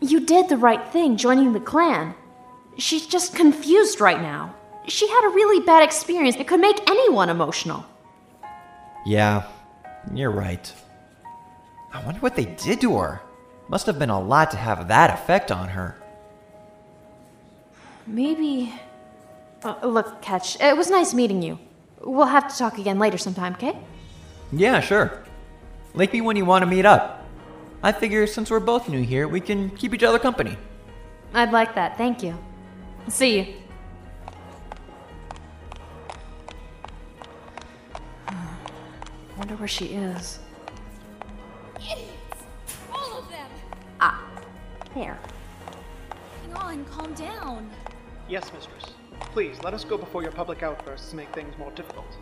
you 0.00 0.20
did 0.20 0.48
the 0.48 0.56
right 0.56 0.86
thing 0.92 1.16
joining 1.16 1.52
the 1.52 1.60
clan. 1.60 2.14
She's 2.76 3.06
just 3.06 3.34
confused 3.34 4.00
right 4.00 4.20
now. 4.20 4.54
She 4.86 5.08
had 5.08 5.26
a 5.26 5.34
really 5.34 5.64
bad 5.64 5.82
experience 5.82 6.36
that 6.36 6.46
could 6.46 6.60
make 6.60 6.88
anyone 6.88 7.28
emotional. 7.28 7.84
Yeah, 9.04 9.44
you're 10.14 10.30
right. 10.30 10.72
I 11.92 12.04
wonder 12.04 12.20
what 12.20 12.36
they 12.36 12.44
did 12.44 12.80
to 12.82 12.96
her. 12.98 13.20
Must 13.68 13.86
have 13.86 13.98
been 13.98 14.10
a 14.10 14.20
lot 14.20 14.50
to 14.52 14.56
have 14.56 14.88
that 14.88 15.10
effect 15.10 15.50
on 15.50 15.68
her. 15.68 15.96
Maybe. 18.06 18.72
Uh, 19.62 19.74
look, 19.86 20.22
Ketch, 20.22 20.56
it 20.60 20.76
was 20.76 20.90
nice 20.90 21.12
meeting 21.12 21.42
you. 21.42 21.58
We'll 22.00 22.26
have 22.26 22.48
to 22.48 22.56
talk 22.56 22.78
again 22.78 22.98
later 22.98 23.18
sometime, 23.18 23.52
okay? 23.54 23.76
Yeah, 24.52 24.80
sure. 24.80 25.22
Link 25.94 26.12
me 26.12 26.22
when 26.22 26.36
you 26.36 26.46
want 26.46 26.62
to 26.62 26.66
meet 26.66 26.86
up. 26.86 27.26
I 27.82 27.92
figure 27.92 28.26
since 28.26 28.50
we're 28.50 28.60
both 28.60 28.88
new 28.88 29.02
here, 29.02 29.28
we 29.28 29.40
can 29.40 29.70
keep 29.70 29.92
each 29.92 30.02
other 30.02 30.18
company. 30.18 30.56
I'd 31.34 31.52
like 31.52 31.74
that, 31.74 31.98
thank 31.98 32.22
you. 32.22 32.38
See 33.08 33.38
you. 33.38 33.54
Wonder 39.36 39.56
where 39.56 39.68
she 39.68 39.86
is. 39.86 40.38
All 42.92 43.18
of 43.18 43.28
them! 43.30 43.48
Ah, 44.00 44.24
there. 44.94 45.18
Hang 46.46 46.54
on, 46.54 46.84
calm 46.86 47.12
down. 47.14 47.70
Yes, 48.28 48.50
mistress. 48.54 48.94
Please, 49.20 49.62
let 49.62 49.74
us 49.74 49.84
go 49.84 49.96
before 49.96 50.22
your 50.22 50.32
public 50.32 50.62
outbursts 50.62 51.12
make 51.14 51.32
things 51.32 51.56
more 51.58 51.70
difficult. 51.72 52.16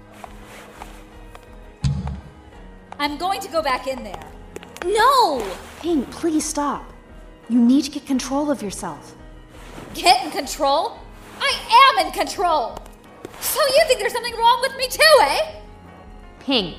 I'm 2.98 3.16
going 3.16 3.40
to 3.40 3.48
go 3.48 3.62
back 3.62 3.86
in 3.86 4.02
there. 4.02 4.24
No! 4.84 5.46
Ping, 5.80 6.04
please 6.06 6.44
stop. 6.44 6.92
You 7.48 7.60
need 7.60 7.84
to 7.84 7.90
get 7.90 8.06
control 8.06 8.50
of 8.50 8.62
yourself. 8.62 9.14
Get 9.94 10.24
in 10.24 10.30
control? 10.30 10.98
I 11.40 11.96
am 11.98 12.06
in 12.06 12.12
control! 12.12 12.76
So 13.40 13.60
you 13.60 13.84
think 13.86 14.00
there's 14.00 14.12
something 14.12 14.34
wrong 14.34 14.58
with 14.60 14.76
me 14.76 14.88
too, 14.88 15.18
eh? 15.22 15.60
Ping, 16.40 16.74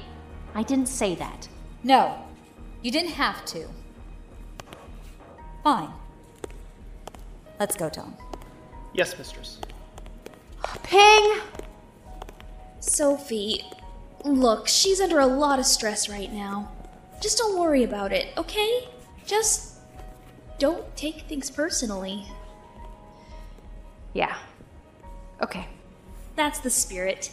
I 0.54 0.64
didn't 0.64 0.88
say 0.88 1.16
that. 1.16 1.48
No, 1.84 2.24
you 2.82 2.92
didn't 2.92 3.12
have 3.12 3.46
to. 3.46 3.68
Fine. 5.64 5.92
Let's 7.60 7.76
go, 7.76 7.90
Tom. 7.90 8.16
Yes, 8.94 9.18
mistress. 9.18 9.60
Ping! 10.84 11.42
Sophie, 12.80 13.64
look, 14.24 14.68
she's 14.68 15.00
under 15.00 15.20
a 15.20 15.26
lot 15.26 15.60
of 15.60 15.66
stress 15.66 16.10
right 16.10 16.32
now. 16.32 16.72
Just 17.22 17.38
don't 17.38 17.60
worry 17.60 17.84
about 17.84 18.12
it, 18.12 18.30
okay? 18.38 18.88
Just 19.26 19.80
don't 20.58 20.96
take 20.96 21.22
things 21.22 21.50
personally. 21.50 22.26
Yeah. 24.14 24.36
Okay. 25.42 25.68
That's 26.36 26.60
the 26.60 26.70
spirit. 26.70 27.32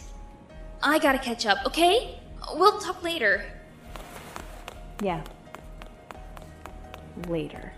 I 0.81 0.99
gotta 0.99 1.19
catch 1.19 1.45
up, 1.45 1.59
okay? 1.65 2.19
We'll 2.53 2.79
talk 2.79 3.03
later. 3.03 3.43
Yeah. 5.01 5.23
Later. 7.27 7.73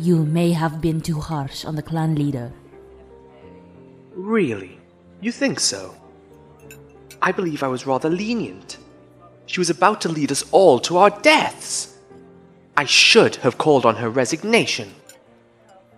You 0.00 0.24
may 0.24 0.52
have 0.52 0.80
been 0.80 1.00
too 1.00 1.18
harsh 1.18 1.64
on 1.64 1.74
the 1.74 1.82
clan 1.82 2.14
leader. 2.14 2.52
Really? 4.14 4.78
You 5.20 5.32
think 5.32 5.58
so? 5.58 5.92
I 7.20 7.32
believe 7.32 7.64
I 7.64 7.68
was 7.68 7.84
rather 7.84 8.08
lenient. 8.08 8.78
She 9.46 9.58
was 9.58 9.70
about 9.70 10.00
to 10.02 10.08
lead 10.08 10.30
us 10.30 10.44
all 10.52 10.78
to 10.80 10.98
our 10.98 11.10
deaths. 11.10 11.96
I 12.76 12.84
should 12.84 13.36
have 13.36 13.58
called 13.58 13.84
on 13.84 13.96
her 13.96 14.08
resignation. 14.08 14.94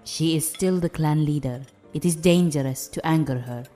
She 0.04 0.34
is 0.34 0.48
still 0.48 0.80
the 0.80 0.88
clan 0.88 1.26
leader. 1.26 1.64
It 1.92 2.06
is 2.06 2.16
dangerous 2.16 2.88
to 2.88 3.06
anger 3.06 3.40
her. 3.40 3.66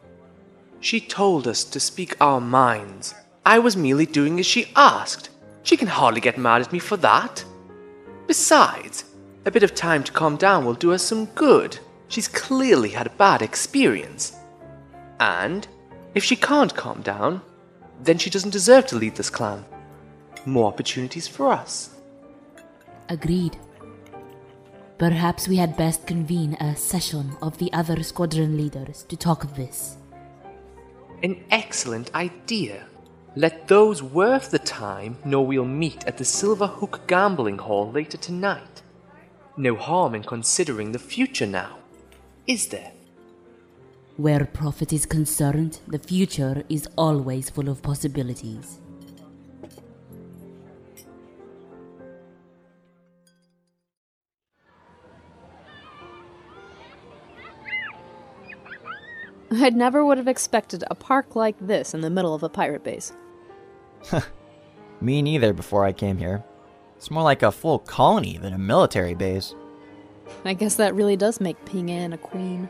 She 0.80 1.00
told 1.00 1.46
us 1.46 1.64
to 1.64 1.78
speak 1.78 2.16
our 2.18 2.40
minds. 2.40 3.14
I 3.44 3.58
was 3.58 3.76
merely 3.76 4.06
doing 4.06 4.40
as 4.40 4.46
she 4.46 4.72
asked. 4.74 5.28
She 5.64 5.76
can 5.76 5.88
hardly 5.88 6.22
get 6.22 6.38
mad 6.38 6.62
at 6.62 6.72
me 6.72 6.78
for 6.78 6.96
that. 6.96 7.44
Besides, 8.26 9.04
a 9.44 9.50
bit 9.50 9.62
of 9.62 9.74
time 9.74 10.02
to 10.04 10.12
calm 10.12 10.36
down 10.36 10.64
will 10.64 10.74
do 10.74 10.90
her 10.90 10.98
some 10.98 11.26
good. 11.26 11.78
She's 12.08 12.28
clearly 12.28 12.90
had 12.90 13.06
a 13.06 13.10
bad 13.10 13.42
experience. 13.42 14.36
And 15.20 15.66
if 16.14 16.24
she 16.24 16.36
can't 16.36 16.74
calm 16.74 17.02
down, 17.02 17.42
then 18.02 18.18
she 18.18 18.30
doesn't 18.30 18.50
deserve 18.50 18.86
to 18.86 18.96
lead 18.96 19.16
this 19.16 19.30
clan. 19.30 19.64
More 20.46 20.68
opportunities 20.68 21.28
for 21.28 21.52
us. 21.52 21.90
Agreed. 23.08 23.56
Perhaps 24.98 25.48
we 25.48 25.56
had 25.56 25.76
best 25.76 26.06
convene 26.06 26.54
a 26.54 26.76
session 26.76 27.36
of 27.42 27.58
the 27.58 27.72
other 27.72 28.02
squadron 28.02 28.56
leaders 28.56 29.02
to 29.08 29.16
talk 29.16 29.44
of 29.44 29.56
this. 29.56 29.96
An 31.22 31.44
excellent 31.50 32.14
idea. 32.14 32.86
Let 33.36 33.66
those 33.66 34.02
worth 34.02 34.50
the 34.50 34.58
time 34.60 35.16
know 35.24 35.42
we'll 35.42 35.64
meet 35.64 36.04
at 36.06 36.18
the 36.18 36.24
Silver 36.24 36.66
Hook 36.68 37.00
Gambling 37.08 37.58
Hall 37.58 37.90
later 37.90 38.16
tonight. 38.16 38.73
No 39.56 39.76
harm 39.76 40.16
in 40.16 40.24
considering 40.24 40.90
the 40.90 40.98
future 40.98 41.46
now. 41.46 41.78
Is 42.46 42.66
there? 42.68 42.90
Where 44.16 44.44
profit 44.46 44.92
is 44.92 45.06
concerned, 45.06 45.78
the 45.86 45.98
future 45.98 46.64
is 46.68 46.88
always 46.98 47.50
full 47.50 47.68
of 47.68 47.80
possibilities. 47.80 48.80
I 59.52 59.70
never 59.70 60.04
would 60.04 60.18
have 60.18 60.26
expected 60.26 60.82
a 60.90 60.96
park 60.96 61.36
like 61.36 61.56
this 61.60 61.94
in 61.94 62.00
the 62.00 62.10
middle 62.10 62.34
of 62.34 62.42
a 62.42 62.48
pirate 62.48 62.82
base. 62.82 63.12
Me 65.00 65.22
neither 65.22 65.52
before 65.52 65.84
I 65.84 65.92
came 65.92 66.18
here. 66.18 66.42
It's 66.96 67.10
more 67.10 67.22
like 67.22 67.42
a 67.42 67.52
full 67.52 67.78
colony 67.78 68.38
than 68.38 68.52
a 68.52 68.58
military 68.58 69.14
base. 69.14 69.54
I 70.44 70.54
guess 70.54 70.76
that 70.76 70.94
really 70.94 71.16
does 71.16 71.40
make 71.40 71.64
Ping 71.64 71.90
An 71.90 72.12
a 72.12 72.18
queen. 72.18 72.68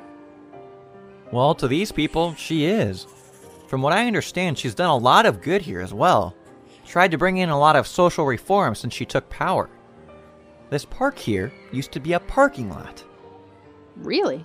Well, 1.31 1.55
to 1.57 1.69
these 1.69 1.93
people, 1.93 2.35
she 2.35 2.67
is. 2.67 3.07
From 3.69 3.83
what 3.83 3.93
I 3.93 4.07
understand, 4.07 4.59
she's 4.59 4.75
done 4.75 4.91
a 4.91 4.97
lot 4.97 5.27
of 5.27 5.43
good 5.43 5.63
here 5.63 5.81
as 5.81 5.95
well. 5.95 6.35
Tried 6.87 7.11
to 7.13 7.19
bring 7.19 7.39
in 7.39 7.49
a 7.49 7.59
lot 7.59 7.77
of 7.77 7.87
social 7.87 8.27
reform 8.27 8.75
since 8.75 8.95
she 8.95 9.05
took 9.05 9.29
power. 9.31 9.71
This 10.71 10.85
park 10.85 11.19
here 11.19 11.53
used 11.73 11.93
to 11.93 12.01
be 12.01 12.13
a 12.13 12.21
parking 12.21 12.69
lot. 12.71 13.03
Really? 13.97 14.45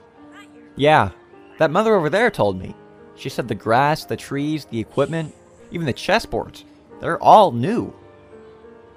Yeah, 0.76 1.12
that 1.58 1.72
mother 1.72 1.96
over 1.96 2.10
there 2.10 2.32
told 2.32 2.58
me. 2.58 2.76
She 3.16 3.30
said 3.30 3.48
the 3.48 3.56
grass, 3.56 4.06
the 4.06 4.16
trees, 4.16 4.66
the 4.66 4.80
equipment, 4.80 5.36
even 5.72 5.86
the 5.86 5.94
chessboards, 5.94 6.64
they're 7.02 7.22
all 7.22 7.52
new. 7.52 7.94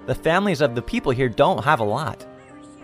The 0.05 0.15
families 0.15 0.61
of 0.61 0.75
the 0.75 0.81
people 0.81 1.11
here 1.11 1.29
don't 1.29 1.63
have 1.63 1.79
a 1.79 1.85
lot. 1.85 2.25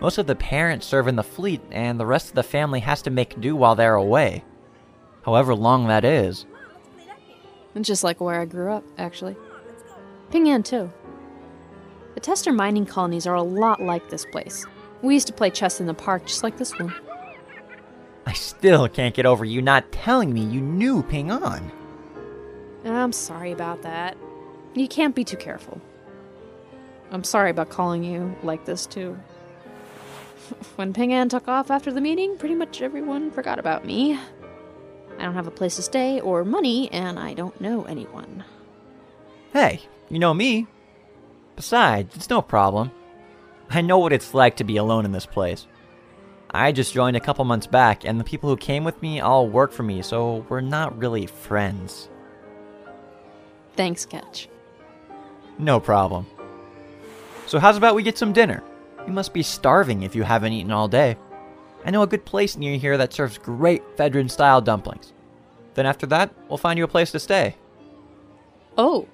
Most 0.00 0.16
of 0.16 0.26
the 0.26 0.34
parents 0.34 0.86
serve 0.86 1.06
in 1.06 1.16
the 1.16 1.22
fleet, 1.22 1.60
and 1.70 2.00
the 2.00 2.06
rest 2.06 2.30
of 2.30 2.34
the 2.34 2.42
family 2.42 2.80
has 2.80 3.02
to 3.02 3.10
make 3.10 3.40
do 3.40 3.54
while 3.54 3.74
they're 3.74 3.94
away. 3.94 4.44
However 5.22 5.54
long 5.54 5.88
that 5.88 6.04
is. 6.04 6.46
It's 7.74 7.86
just 7.86 8.02
like 8.02 8.20
where 8.20 8.40
I 8.40 8.46
grew 8.46 8.72
up, 8.72 8.84
actually. 8.96 9.36
Ping 10.30 10.48
An, 10.48 10.62
too. 10.62 10.90
The 12.14 12.20
tester 12.20 12.52
mining 12.52 12.86
colonies 12.86 13.26
are 13.26 13.34
a 13.34 13.42
lot 13.42 13.82
like 13.82 14.08
this 14.08 14.24
place. 14.24 14.66
We 15.02 15.14
used 15.14 15.26
to 15.26 15.32
play 15.32 15.50
chess 15.50 15.80
in 15.80 15.86
the 15.86 15.94
park 15.94 16.26
just 16.26 16.42
like 16.42 16.56
this 16.56 16.78
one. 16.78 16.94
I 18.26 18.32
still 18.32 18.88
can't 18.88 19.14
get 19.14 19.26
over 19.26 19.44
you 19.44 19.60
not 19.60 19.92
telling 19.92 20.32
me 20.32 20.40
you 20.40 20.60
knew 20.60 21.02
Ping 21.02 21.30
An. 21.30 21.70
I'm 22.84 23.12
sorry 23.12 23.52
about 23.52 23.82
that. 23.82 24.16
You 24.74 24.88
can't 24.88 25.14
be 25.14 25.24
too 25.24 25.36
careful. 25.36 25.80
I'm 27.10 27.24
sorry 27.24 27.50
about 27.50 27.70
calling 27.70 28.04
you 28.04 28.34
like 28.42 28.64
this, 28.64 28.86
too. 28.86 29.18
when 30.76 30.92
Ping 30.92 31.12
An 31.12 31.28
took 31.28 31.48
off 31.48 31.70
after 31.70 31.92
the 31.92 32.00
meeting, 32.00 32.36
pretty 32.36 32.54
much 32.54 32.82
everyone 32.82 33.30
forgot 33.30 33.58
about 33.58 33.84
me. 33.84 34.18
I 35.18 35.24
don't 35.24 35.34
have 35.34 35.46
a 35.46 35.52
place 35.52 35.76
to 35.76 35.82
stay 35.82 36.20
or 36.20 36.44
money, 36.44 36.90
and 36.92 37.18
I 37.18 37.34
don't 37.34 37.60
know 37.60 37.84
anyone. 37.84 38.44
Hey, 39.52 39.82
you 40.08 40.18
know 40.18 40.32
me. 40.32 40.66
Besides, 41.56 42.16
it's 42.16 42.30
no 42.30 42.40
problem. 42.40 42.90
I 43.68 43.82
know 43.82 43.98
what 43.98 44.12
it's 44.12 44.34
like 44.34 44.56
to 44.56 44.64
be 44.64 44.76
alone 44.76 45.04
in 45.04 45.12
this 45.12 45.26
place. 45.26 45.66
I 46.52 46.72
just 46.72 46.94
joined 46.94 47.16
a 47.16 47.20
couple 47.20 47.44
months 47.44 47.66
back, 47.66 48.04
and 48.04 48.18
the 48.18 48.24
people 48.24 48.48
who 48.48 48.56
came 48.56 48.82
with 48.82 49.00
me 49.02 49.20
all 49.20 49.46
work 49.46 49.72
for 49.72 49.82
me, 49.82 50.02
so 50.02 50.44
we're 50.48 50.60
not 50.60 50.98
really 50.98 51.26
friends. 51.26 52.08
Thanks, 53.74 54.04
Ketch. 54.04 54.48
No 55.58 55.78
problem. 55.78 56.26
So, 57.50 57.58
how's 57.58 57.76
about 57.76 57.96
we 57.96 58.04
get 58.04 58.16
some 58.16 58.32
dinner? 58.32 58.62
You 59.08 59.12
must 59.12 59.34
be 59.34 59.42
starving 59.42 60.04
if 60.04 60.14
you 60.14 60.22
haven't 60.22 60.52
eaten 60.52 60.70
all 60.70 60.86
day. 60.86 61.16
I 61.84 61.90
know 61.90 62.02
a 62.02 62.06
good 62.06 62.24
place 62.24 62.56
near 62.56 62.78
here 62.78 62.96
that 62.96 63.12
serves 63.12 63.38
great 63.38 63.82
Fedrin 63.96 64.30
style 64.30 64.60
dumplings. 64.60 65.12
Then, 65.74 65.84
after 65.84 66.06
that, 66.06 66.32
we'll 66.48 66.58
find 66.58 66.78
you 66.78 66.84
a 66.84 66.88
place 66.88 67.10
to 67.10 67.18
stay. 67.18 67.56
Oh. 68.78 69.08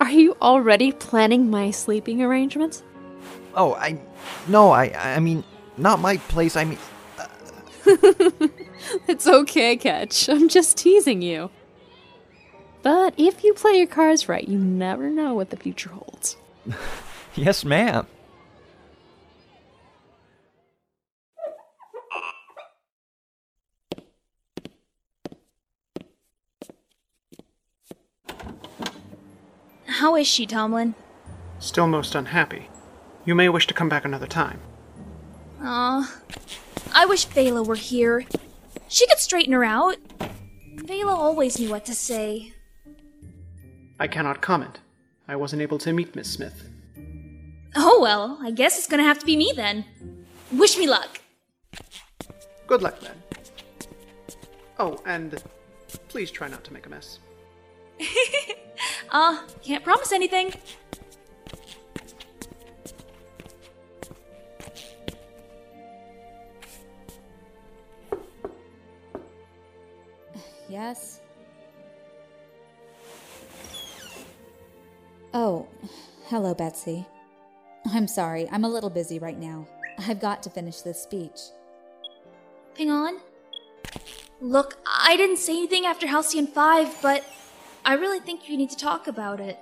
Are 0.00 0.10
you 0.10 0.38
already 0.40 0.90
planning 0.90 1.50
my 1.50 1.70
sleeping 1.70 2.22
arrangements? 2.22 2.82
Oh, 3.54 3.74
I. 3.74 4.00
No, 4.48 4.70
I. 4.70 5.16
I 5.16 5.20
mean, 5.20 5.44
not 5.76 6.00
my 6.00 6.16
place. 6.16 6.56
I 6.56 6.64
mean. 6.64 6.78
it's 9.06 9.26
okay, 9.26 9.76
Ketch. 9.76 10.30
I'm 10.30 10.48
just 10.48 10.78
teasing 10.78 11.20
you. 11.20 11.50
But 12.80 13.12
if 13.18 13.44
you 13.44 13.52
play 13.52 13.72
your 13.72 13.86
cards 13.86 14.30
right, 14.30 14.48
you 14.48 14.58
never 14.58 15.10
know 15.10 15.34
what 15.34 15.50
the 15.50 15.58
future 15.58 15.90
holds. 15.90 16.38
yes, 17.36 17.64
ma'am. 17.64 18.06
How 29.86 30.16
is 30.16 30.26
she, 30.26 30.46
Tomlin? 30.46 30.94
Still 31.60 31.86
most 31.86 32.14
unhappy. 32.14 32.68
You 33.24 33.34
may 33.34 33.48
wish 33.48 33.66
to 33.68 33.74
come 33.74 33.88
back 33.88 34.04
another 34.04 34.26
time. 34.26 34.60
Aw. 35.62 36.20
I 36.94 37.06
wish 37.06 37.24
Vela 37.24 37.62
were 37.62 37.74
here. 37.74 38.26
She 38.88 39.06
could 39.06 39.18
straighten 39.18 39.54
her 39.54 39.64
out. 39.64 39.96
Vela 40.74 41.14
always 41.14 41.58
knew 41.58 41.70
what 41.70 41.86
to 41.86 41.94
say. 41.94 42.52
I 43.98 44.06
cannot 44.06 44.42
comment. 44.42 44.80
I 45.26 45.36
wasn't 45.36 45.62
able 45.62 45.78
to 45.78 45.92
meet 45.92 46.14
Miss 46.14 46.30
Smith. 46.30 46.68
Well, 48.04 48.38
I 48.42 48.50
guess 48.50 48.76
it's 48.76 48.86
gonna 48.86 49.02
have 49.02 49.18
to 49.20 49.24
be 49.24 49.34
me 49.34 49.54
then. 49.56 49.86
Wish 50.52 50.76
me 50.76 50.86
luck. 50.86 51.22
Good 52.66 52.82
luck 52.82 53.00
then. 53.00 53.16
Oh, 54.78 55.00
and 55.06 55.42
please 56.08 56.30
try 56.30 56.46
not 56.48 56.62
to 56.64 56.72
make 56.74 56.84
a 56.84 56.90
mess. 56.90 57.18
Uh, 59.10 59.40
can't 59.62 59.82
promise 59.82 60.12
anything. 60.12 60.52
Yes? 70.68 71.20
Oh, 75.32 75.66
hello, 76.26 76.52
Betsy. 76.52 77.06
I'm 77.94 78.08
sorry, 78.08 78.48
I'm 78.50 78.64
a 78.64 78.68
little 78.68 78.90
busy 78.90 79.20
right 79.20 79.38
now. 79.38 79.68
I've 79.98 80.18
got 80.18 80.42
to 80.42 80.50
finish 80.50 80.80
this 80.80 81.00
speech. 81.00 81.38
Hang 82.76 82.90
on. 82.90 83.20
Look, 84.40 84.78
I 84.84 85.16
didn't 85.16 85.36
say 85.36 85.56
anything 85.56 85.86
after 85.86 86.08
Halcyon 86.08 86.48
5, 86.48 86.96
but 87.00 87.24
I 87.84 87.94
really 87.94 88.18
think 88.18 88.48
you 88.48 88.56
need 88.56 88.70
to 88.70 88.76
talk 88.76 89.06
about 89.06 89.38
it. 89.38 89.58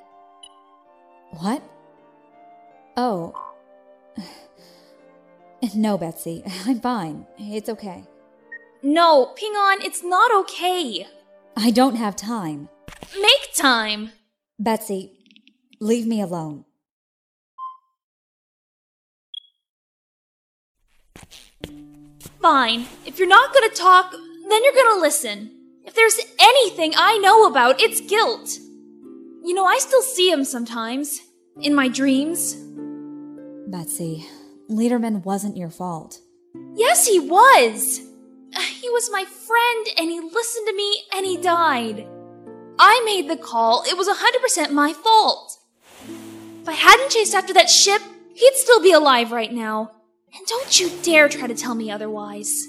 What? 1.39 1.63
Oh. 2.97 3.35
No, 5.77 5.97
Betsy, 5.97 6.43
I'm 6.67 6.81
fine. 6.81 7.25
It's 7.39 7.69
okay. 7.69 8.05
No, 8.83 9.27
Ping 9.37 9.53
An, 9.57 9.81
it's 9.81 10.03
not 10.03 10.35
okay. 10.41 11.07
I 11.57 11.71
don't 11.71 11.95
have 11.95 12.17
time. 12.17 12.69
Make 13.21 13.55
time! 13.55 14.11
Betsy, 14.59 15.13
leave 15.79 16.05
me 16.05 16.21
alone. 16.21 16.65
Fine. 22.43 22.87
If 23.07 23.21
you're 23.21 23.29
not 23.29 23.55
gonna 23.55 23.69
talk, 23.69 24.11
then 24.11 24.65
you're 24.65 24.75
gonna 24.75 25.01
listen. 25.01 25.53
If 25.85 25.95
there's 25.95 26.19
anything 26.41 26.93
I 26.97 27.17
know 27.19 27.47
about, 27.47 27.81
it's 27.81 28.01
guilt. 28.01 28.59
You 29.45 29.55
know, 29.55 29.65
I 29.65 29.79
still 29.79 30.03
see 30.03 30.29
him 30.31 30.45
sometimes. 30.45 31.21
In 31.61 31.75
my 31.75 31.87
dreams. 31.87 32.55
Betsy, 33.69 34.27
Lederman 34.69 35.25
wasn't 35.25 35.57
your 35.57 35.71
fault. 35.71 36.19
Yes, 36.75 37.07
he 37.07 37.21
was! 37.21 38.01
He 38.81 38.91
was 38.91 39.11
my 39.13 39.25
friend, 39.25 39.87
and 39.99 40.11
he 40.11 40.21
listened 40.21 40.67
to 40.67 40.75
me, 40.75 41.03
and 41.15 41.25
he 41.25 41.37
died. 41.37 42.07
I 42.79 43.03
made 43.05 43.31
the 43.31 43.37
call. 43.37 43.85
It 43.87 43.97
was 43.97 44.09
100% 44.09 44.73
my 44.73 44.93
fault. 44.93 45.59
If 46.63 46.69
I 46.69 46.73
hadn't 46.73 47.11
chased 47.11 47.35
after 47.35 47.55
that 47.55 47.71
ship, 47.71 48.03
he'd 48.35 48.55
still 48.55 48.83
be 48.83 48.93
alive 48.93 49.31
right 49.31 49.53
now. 49.53 49.93
And 50.35 50.47
don't 50.47 50.81
you 50.81 50.91
dare 51.03 51.29
try 51.29 51.47
to 51.47 51.55
tell 51.55 51.75
me 51.75 51.91
otherwise. 51.91 52.67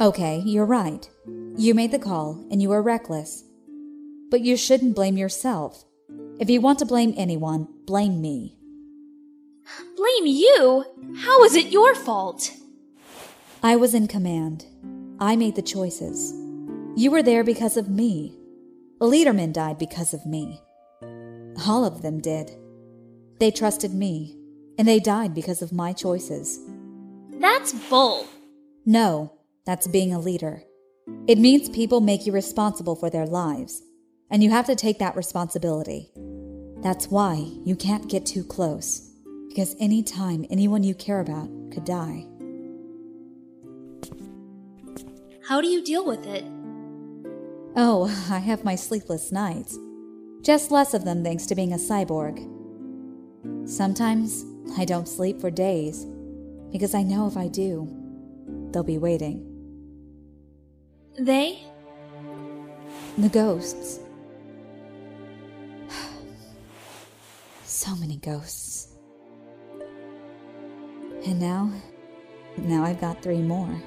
Okay, 0.00 0.42
you're 0.44 0.66
right. 0.66 1.08
You 1.56 1.74
made 1.74 1.92
the 1.92 1.98
call, 1.98 2.44
and 2.50 2.60
you 2.60 2.70
were 2.70 2.82
reckless. 2.82 3.44
But 4.30 4.40
you 4.40 4.56
shouldn't 4.56 4.96
blame 4.96 5.16
yourself. 5.16 5.84
If 6.38 6.48
you 6.48 6.60
want 6.60 6.78
to 6.78 6.86
blame 6.86 7.14
anyone, 7.16 7.68
blame 7.86 8.20
me. 8.20 8.56
Blame 9.96 10.26
you? 10.26 10.84
How 11.18 11.44
is 11.44 11.54
it 11.54 11.70
your 11.70 11.94
fault? 11.94 12.52
I 13.62 13.76
was 13.76 13.94
in 13.94 14.08
command. 14.08 14.64
I 15.18 15.36
made 15.36 15.54
the 15.54 15.62
choices. 15.62 16.32
You 16.96 17.10
were 17.10 17.22
there 17.22 17.44
because 17.44 17.76
of 17.76 17.90
me. 17.90 18.36
Lederman 19.00 19.52
died 19.52 19.78
because 19.78 20.14
of 20.14 20.24
me. 20.26 20.60
All 21.66 21.84
of 21.84 22.02
them 22.02 22.20
did. 22.20 22.50
They 23.38 23.50
trusted 23.50 23.92
me, 23.94 24.39
and 24.80 24.88
they 24.88 24.98
died 24.98 25.34
because 25.34 25.60
of 25.60 25.74
my 25.74 25.92
choices. 25.92 26.58
That's 27.38 27.74
bull. 27.90 28.26
No, 28.86 29.34
That's 29.66 29.86
being 29.86 30.14
a 30.14 30.18
leader. 30.18 30.62
It 31.28 31.36
means 31.36 31.68
people 31.68 32.00
make 32.00 32.24
you 32.24 32.32
responsible 32.32 32.96
for 32.96 33.10
their 33.10 33.26
lives, 33.26 33.82
and 34.30 34.42
you 34.42 34.48
have 34.48 34.64
to 34.66 34.74
take 34.74 34.98
that 35.00 35.16
responsibility. 35.16 36.10
That's 36.78 37.08
why 37.08 37.46
you 37.62 37.76
can't 37.76 38.08
get 38.08 38.24
too 38.24 38.42
close, 38.42 39.10
because 39.50 39.76
any 39.80 40.02
time 40.02 40.46
anyone 40.48 40.82
you 40.82 40.94
care 40.94 41.20
about 41.20 41.50
could 41.70 41.84
die. 41.84 42.26
How 45.46 45.60
do 45.60 45.68
you 45.68 45.84
deal 45.84 46.06
with 46.06 46.26
it? 46.26 46.44
Oh, 47.76 48.06
I 48.30 48.38
have 48.38 48.64
my 48.64 48.76
sleepless 48.76 49.30
nights. 49.30 49.78
Just 50.40 50.70
less 50.70 50.94
of 50.94 51.04
them 51.04 51.22
thanks 51.22 51.44
to 51.46 51.54
being 51.54 51.74
a 51.74 51.76
cyborg. 51.76 52.48
Sometimes 53.68 54.46
I 54.76 54.84
don't 54.84 55.08
sleep 55.08 55.40
for 55.40 55.50
days, 55.50 56.06
because 56.72 56.94
I 56.94 57.02
know 57.02 57.26
if 57.26 57.36
I 57.36 57.48
do, 57.48 57.88
they'll 58.70 58.82
be 58.82 58.98
waiting. 58.98 59.46
They? 61.18 61.62
The 63.18 63.28
ghosts. 63.28 64.00
So 67.64 67.96
many 67.96 68.16
ghosts. 68.16 68.88
And 71.24 71.40
now, 71.40 71.72
now 72.56 72.84
I've 72.84 73.00
got 73.00 73.22
three 73.22 73.40
more. 73.42 73.80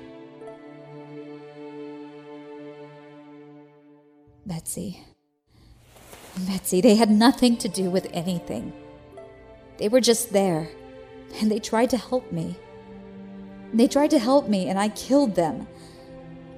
Betsy. 4.45 5.03
Betsy, 6.47 6.81
they 6.81 6.95
had 6.95 7.09
nothing 7.09 7.57
to 7.57 7.69
do 7.69 7.89
with 7.89 8.07
anything. 8.13 8.73
They 9.77 9.89
were 9.89 10.01
just 10.01 10.31
there, 10.31 10.69
and 11.39 11.49
they 11.49 11.59
tried 11.59 11.89
to 11.91 11.97
help 11.97 12.31
me. 12.31 12.57
They 13.73 13.87
tried 13.87 14.11
to 14.11 14.19
help 14.19 14.47
me, 14.47 14.69
and 14.69 14.77
I 14.77 14.89
killed 14.89 15.35
them. 15.35 15.67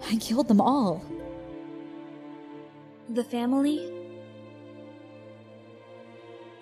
I 0.08 0.18
killed 0.18 0.48
them 0.48 0.60
all. 0.60 1.04
The 3.10 3.24
family? 3.24 3.92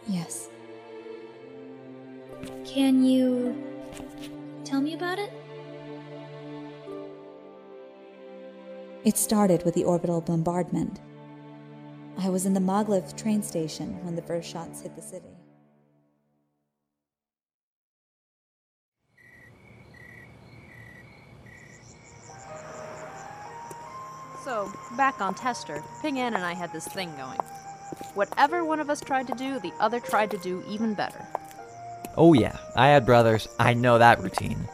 Yes. 0.07 0.49
Can 2.65 3.03
you 3.03 3.55
tell 4.63 4.81
me 4.81 4.93
about 4.93 5.19
it? 5.19 5.31
It 9.03 9.17
started 9.17 9.63
with 9.63 9.73
the 9.73 9.83
orbital 9.83 10.21
bombardment. 10.21 11.01
I 12.17 12.29
was 12.29 12.45
in 12.45 12.53
the 12.53 12.59
Maglev 12.59 13.17
train 13.17 13.41
station 13.41 14.03
when 14.05 14.15
the 14.15 14.21
first 14.21 14.49
shots 14.49 14.81
hit 14.81 14.95
the 14.95 15.01
city. 15.01 15.27
So, 24.63 24.95
back 24.95 25.19
on 25.19 25.33
Tester, 25.33 25.83
Ping 26.01 26.19
An 26.19 26.35
and 26.35 26.45
I 26.45 26.53
had 26.53 26.71
this 26.71 26.87
thing 26.87 27.13
going. 27.17 27.39
Whatever 28.13 28.63
one 28.63 28.79
of 28.79 28.89
us 28.89 29.01
tried 29.01 29.27
to 29.27 29.35
do, 29.35 29.59
the 29.59 29.73
other 29.79 29.99
tried 29.99 30.31
to 30.31 30.37
do 30.37 30.63
even 30.69 30.93
better. 30.93 31.27
Oh, 32.15 32.31
yeah, 32.33 32.57
I 32.75 32.87
had 32.87 33.05
brothers. 33.05 33.47
I 33.59 33.73
know 33.73 33.97
that 33.97 34.21
routine. 34.21 34.67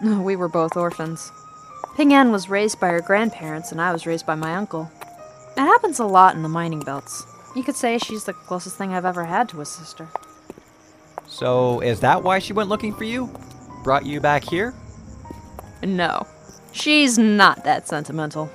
We 0.22 0.36
were 0.36 0.48
both 0.48 0.76
orphans. 0.76 1.32
Ping 1.96 2.12
An 2.12 2.30
was 2.30 2.50
raised 2.50 2.78
by 2.78 2.88
her 2.88 3.00
grandparents, 3.00 3.72
and 3.72 3.80
I 3.80 3.92
was 3.92 4.06
raised 4.06 4.26
by 4.26 4.34
my 4.34 4.54
uncle. 4.54 4.90
It 5.56 5.60
happens 5.60 5.98
a 5.98 6.04
lot 6.04 6.36
in 6.36 6.42
the 6.42 6.48
mining 6.48 6.80
belts. 6.80 7.24
You 7.56 7.62
could 7.62 7.76
say 7.76 7.96
she's 7.98 8.24
the 8.24 8.32
closest 8.32 8.76
thing 8.76 8.92
I've 8.92 9.04
ever 9.04 9.24
had 9.24 9.48
to 9.50 9.60
a 9.60 9.64
sister. 9.64 10.08
So, 11.26 11.80
is 11.80 12.00
that 12.00 12.22
why 12.22 12.38
she 12.38 12.52
went 12.52 12.68
looking 12.68 12.94
for 12.94 13.04
you? 13.04 13.30
Brought 13.82 14.04
you 14.04 14.20
back 14.20 14.44
here? 14.44 14.74
No, 15.82 16.26
she's 16.72 17.18
not 17.18 17.64
that 17.64 17.88
sentimental. 17.88 18.50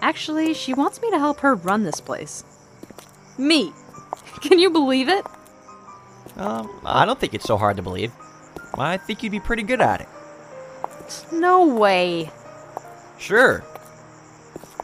Actually, 0.00 0.54
she 0.54 0.74
wants 0.74 1.00
me 1.02 1.10
to 1.10 1.18
help 1.18 1.40
her 1.40 1.54
run 1.54 1.84
this 1.84 2.00
place. 2.00 2.44
Me! 3.38 3.72
Can 4.40 4.58
you 4.58 4.70
believe 4.70 5.08
it? 5.08 5.24
Um, 6.36 6.70
I 6.84 7.04
don't 7.04 7.18
think 7.18 7.34
it's 7.34 7.44
so 7.44 7.56
hard 7.56 7.76
to 7.76 7.82
believe. 7.82 8.12
I 8.74 8.96
think 8.96 9.22
you'd 9.22 9.32
be 9.32 9.40
pretty 9.40 9.62
good 9.62 9.80
at 9.80 10.00
it. 10.00 10.08
No 11.32 11.66
way. 11.66 12.30
Sure. 13.18 13.64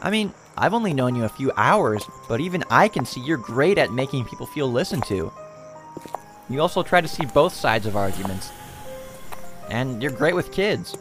I 0.01 0.11
mean, 0.11 0.33
I've 0.57 0.73
only 0.73 0.93
known 0.93 1.15
you 1.15 1.23
a 1.23 1.29
few 1.29 1.51
hours, 1.57 2.05
but 2.27 2.39
even 2.39 2.63
I 2.69 2.87
can 2.87 3.05
see 3.05 3.21
you're 3.21 3.37
great 3.37 3.77
at 3.77 3.91
making 3.91 4.25
people 4.25 4.45
feel 4.45 4.71
listened 4.71 5.05
to. 5.05 5.31
You 6.49 6.61
also 6.61 6.83
try 6.83 7.01
to 7.01 7.07
see 7.07 7.25
both 7.25 7.53
sides 7.53 7.85
of 7.85 7.95
arguments. 7.95 8.51
And 9.69 10.01
you're 10.01 10.11
great 10.11 10.35
with 10.35 10.51
kids. 10.51 10.95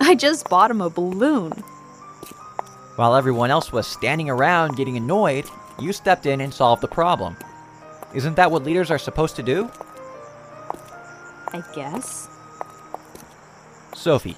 I 0.00 0.14
just 0.14 0.48
bought 0.48 0.70
him 0.70 0.80
a 0.80 0.90
balloon. 0.90 1.52
While 3.00 3.16
everyone 3.16 3.50
else 3.50 3.72
was 3.72 3.86
standing 3.86 4.28
around 4.28 4.76
getting 4.76 4.98
annoyed, 4.98 5.46
you 5.78 5.90
stepped 5.90 6.26
in 6.26 6.42
and 6.42 6.52
solved 6.52 6.82
the 6.82 6.86
problem. 6.86 7.34
Isn't 8.12 8.36
that 8.36 8.50
what 8.50 8.62
leaders 8.62 8.90
are 8.90 8.98
supposed 8.98 9.36
to 9.36 9.42
do? 9.42 9.70
I 11.48 11.62
guess. 11.74 12.28
Sophie, 13.94 14.36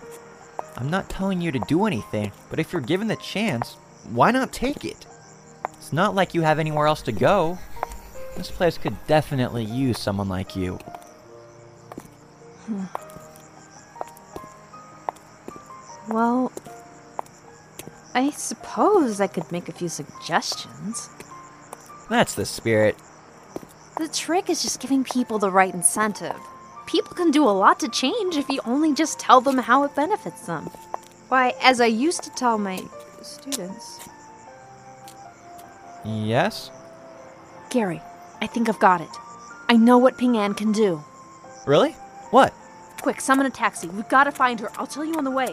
I'm 0.76 0.88
not 0.88 1.08
telling 1.08 1.40
you 1.40 1.50
to 1.50 1.58
do 1.66 1.86
anything, 1.86 2.30
but 2.50 2.60
if 2.60 2.72
you're 2.72 2.80
given 2.80 3.08
the 3.08 3.16
chance, 3.16 3.74
why 4.12 4.30
not 4.30 4.52
take 4.52 4.84
it? 4.84 5.06
It's 5.78 5.92
not 5.92 6.14
like 6.14 6.32
you 6.32 6.42
have 6.42 6.60
anywhere 6.60 6.86
else 6.86 7.02
to 7.02 7.10
go. 7.10 7.58
This 8.36 8.52
place 8.52 8.78
could 8.78 8.96
definitely 9.08 9.64
use 9.64 9.98
someone 9.98 10.28
like 10.28 10.54
you. 10.54 10.74
Hmm. 12.66 12.84
Well, 16.08 16.52
I 18.14 18.30
suppose 18.30 19.20
I 19.20 19.26
could 19.26 19.50
make 19.50 19.68
a 19.68 19.72
few 19.72 19.88
suggestions. 19.88 21.08
That's 22.10 22.34
the 22.34 22.44
spirit. 22.44 22.96
The 23.96 24.08
trick 24.08 24.50
is 24.50 24.62
just 24.62 24.80
giving 24.80 25.04
people 25.04 25.38
the 25.38 25.50
right 25.50 25.72
incentive. 25.72 26.36
People 26.86 27.14
can 27.14 27.30
do 27.30 27.44
a 27.44 27.50
lot 27.50 27.80
to 27.80 27.88
change 27.88 28.36
if 28.36 28.48
you 28.48 28.60
only 28.64 28.92
just 28.92 29.18
tell 29.18 29.40
them 29.40 29.58
how 29.58 29.84
it 29.84 29.94
benefits 29.94 30.46
them. 30.46 30.64
Why, 31.28 31.54
as 31.62 31.80
I 31.80 31.86
used 31.86 32.22
to 32.24 32.30
tell 32.30 32.58
my 32.58 32.82
students. 33.22 34.00
Yes? 36.04 36.70
Gary, 37.70 38.02
I 38.40 38.46
think 38.46 38.68
I've 38.68 38.78
got 38.78 39.00
it. 39.00 39.08
I 39.68 39.76
know 39.76 39.96
what 39.96 40.18
Ping 40.18 40.36
An 40.36 40.52
can 40.52 40.72
do. 40.72 41.02
Really? 41.66 41.92
What? 42.30 42.52
Quick, 43.00 43.20
summon 43.20 43.46
a 43.46 43.50
taxi. 43.50 43.88
We've 43.88 44.08
got 44.08 44.24
to 44.24 44.32
find 44.32 44.60
her. 44.60 44.70
I'll 44.76 44.86
tell 44.86 45.04
you 45.04 45.14
on 45.14 45.24
the 45.24 45.30
way. 45.30 45.48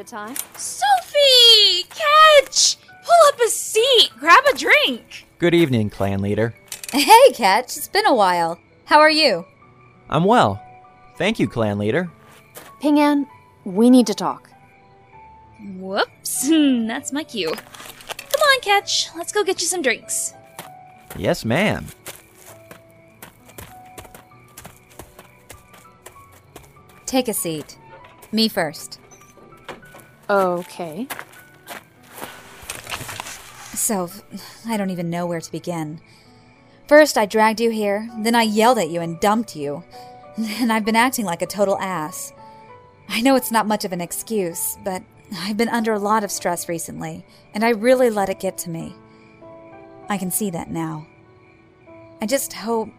Good 0.00 0.06
time. 0.06 0.34
Sophie! 0.56 1.84
Ketch! 1.90 2.78
Pull 3.04 3.28
up 3.28 3.38
a 3.38 3.48
seat! 3.48 4.08
Grab 4.18 4.42
a 4.50 4.56
drink! 4.56 5.26
Good 5.38 5.52
evening, 5.52 5.90
clan 5.90 6.22
leader. 6.22 6.54
Hey, 6.90 7.32
Ketch. 7.34 7.76
It's 7.76 7.86
been 7.86 8.06
a 8.06 8.14
while. 8.14 8.58
How 8.86 8.98
are 8.98 9.10
you? 9.10 9.44
I'm 10.08 10.24
well. 10.24 10.58
Thank 11.18 11.38
you, 11.38 11.46
clan 11.46 11.76
leader. 11.76 12.10
Ping 12.80 12.98
An, 12.98 13.26
we 13.64 13.90
need 13.90 14.06
to 14.06 14.14
talk. 14.14 14.48
Whoops. 15.76 16.48
That's 16.48 17.12
my 17.12 17.22
cue. 17.22 17.52
Come 17.52 18.40
on, 18.40 18.60
Ketch. 18.62 19.10
Let's 19.14 19.32
go 19.32 19.44
get 19.44 19.60
you 19.60 19.66
some 19.66 19.82
drinks. 19.82 20.32
Yes, 21.14 21.44
ma'am. 21.44 21.84
Take 27.04 27.28
a 27.28 27.34
seat. 27.34 27.76
Me 28.32 28.48
first. 28.48 28.99
Okay. 30.30 31.08
So, 33.74 34.08
I 34.64 34.76
don't 34.76 34.90
even 34.90 35.10
know 35.10 35.26
where 35.26 35.40
to 35.40 35.50
begin. 35.50 36.00
First, 36.86 37.18
I 37.18 37.26
dragged 37.26 37.60
you 37.60 37.70
here, 37.70 38.08
then 38.20 38.36
I 38.36 38.42
yelled 38.42 38.78
at 38.78 38.90
you 38.90 39.00
and 39.00 39.18
dumped 39.18 39.56
you. 39.56 39.82
And 40.36 40.72
I've 40.72 40.84
been 40.84 40.96
acting 40.96 41.24
like 41.24 41.42
a 41.42 41.46
total 41.46 41.76
ass. 41.78 42.32
I 43.08 43.20
know 43.20 43.34
it's 43.34 43.50
not 43.50 43.66
much 43.66 43.84
of 43.84 43.92
an 43.92 44.00
excuse, 44.00 44.78
but 44.84 45.02
I've 45.36 45.56
been 45.56 45.68
under 45.68 45.92
a 45.92 45.98
lot 45.98 46.22
of 46.22 46.30
stress 46.30 46.68
recently, 46.68 47.26
and 47.52 47.64
I 47.64 47.70
really 47.70 48.08
let 48.08 48.28
it 48.28 48.38
get 48.38 48.56
to 48.58 48.70
me. 48.70 48.94
I 50.08 50.16
can 50.16 50.30
see 50.30 50.48
that 50.50 50.70
now. 50.70 51.06
I 52.20 52.26
just 52.26 52.52
hope. 52.52 52.90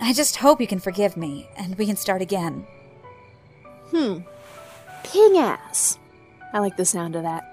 I 0.00 0.12
just 0.12 0.36
hope 0.36 0.60
you 0.60 0.66
can 0.66 0.78
forgive 0.78 1.16
me 1.16 1.48
and 1.56 1.76
we 1.78 1.86
can 1.86 1.96
start 1.96 2.20
again. 2.20 2.66
Hmm. 3.90 4.18
Ping 5.12 5.38
ass. 5.38 5.98
I 6.52 6.58
like 6.58 6.76
the 6.76 6.84
sound 6.84 7.14
of 7.14 7.22
that. 7.22 7.44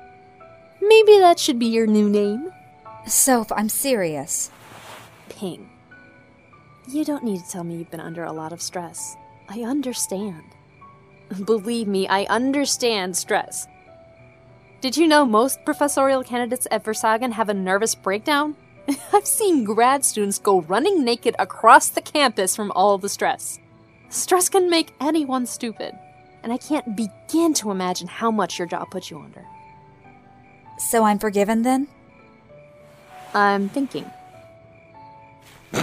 Maybe 0.81 1.19
that 1.19 1.37
should 1.37 1.59
be 1.59 1.67
your 1.67 1.85
new 1.85 2.09
name. 2.09 2.51
Soph, 3.05 3.51
I'm 3.51 3.69
serious. 3.69 4.49
Ping. 5.29 5.69
You 6.89 7.05
don't 7.05 7.23
need 7.23 7.43
to 7.43 7.49
tell 7.49 7.63
me 7.63 7.75
you've 7.75 7.91
been 7.91 7.99
under 7.99 8.23
a 8.23 8.33
lot 8.33 8.53
of 8.53 8.61
stress. 8.61 9.15
I 9.47 9.61
understand. 9.61 10.43
Believe 11.45 11.87
me, 11.87 12.07
I 12.07 12.23
understand 12.23 13.15
stress. 13.15 13.67
Did 14.81 14.97
you 14.97 15.07
know 15.07 15.23
most 15.23 15.63
professorial 15.63 16.23
candidates 16.23 16.67
at 16.71 16.83
Versagen 16.83 17.33
have 17.33 17.49
a 17.49 17.53
nervous 17.53 17.93
breakdown? 17.93 18.55
I've 19.13 19.27
seen 19.27 19.63
grad 19.63 20.03
students 20.03 20.39
go 20.39 20.61
running 20.61 21.03
naked 21.03 21.35
across 21.37 21.89
the 21.89 22.01
campus 22.01 22.55
from 22.55 22.71
all 22.71 22.97
the 22.97 23.09
stress. 23.09 23.59
Stress 24.09 24.49
can 24.49 24.69
make 24.69 24.93
anyone 24.99 25.45
stupid, 25.45 25.93
and 26.43 26.51
I 26.51 26.57
can't 26.57 26.95
begin 26.95 27.53
to 27.55 27.71
imagine 27.71 28.07
how 28.07 28.29
much 28.29 28.59
your 28.59 28.67
job 28.67 28.91
puts 28.91 29.09
you 29.09 29.19
under. 29.19 29.45
So 30.77 31.03
I'm 31.03 31.17
forgiven 31.17 31.61
then? 31.61 31.87
I'm 33.33 33.69
thinking. 33.69 34.05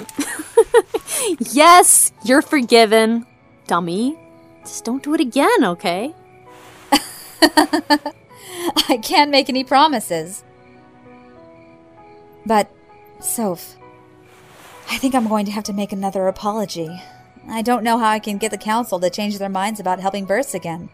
yes, 1.50 2.12
you're 2.24 2.42
forgiven, 2.42 3.26
dummy. 3.66 4.18
Just 4.62 4.84
don't 4.84 5.02
do 5.02 5.14
it 5.14 5.20
again, 5.20 5.64
okay? 5.64 6.14
I 8.88 8.98
can't 9.02 9.30
make 9.30 9.48
any 9.48 9.64
promises. 9.64 10.44
But, 12.44 12.70
Soph, 13.20 13.76
I 14.90 14.98
think 14.98 15.14
I'm 15.14 15.28
going 15.28 15.46
to 15.46 15.52
have 15.52 15.64
to 15.64 15.72
make 15.72 15.92
another 15.92 16.28
apology. 16.28 17.00
I 17.48 17.62
don't 17.62 17.82
know 17.82 17.98
how 17.98 18.08
I 18.08 18.18
can 18.18 18.38
get 18.38 18.50
the 18.50 18.58
council 18.58 19.00
to 19.00 19.10
change 19.10 19.38
their 19.38 19.48
minds 19.48 19.80
about 19.80 20.00
helping 20.00 20.24
births 20.24 20.54
again. 20.54 20.88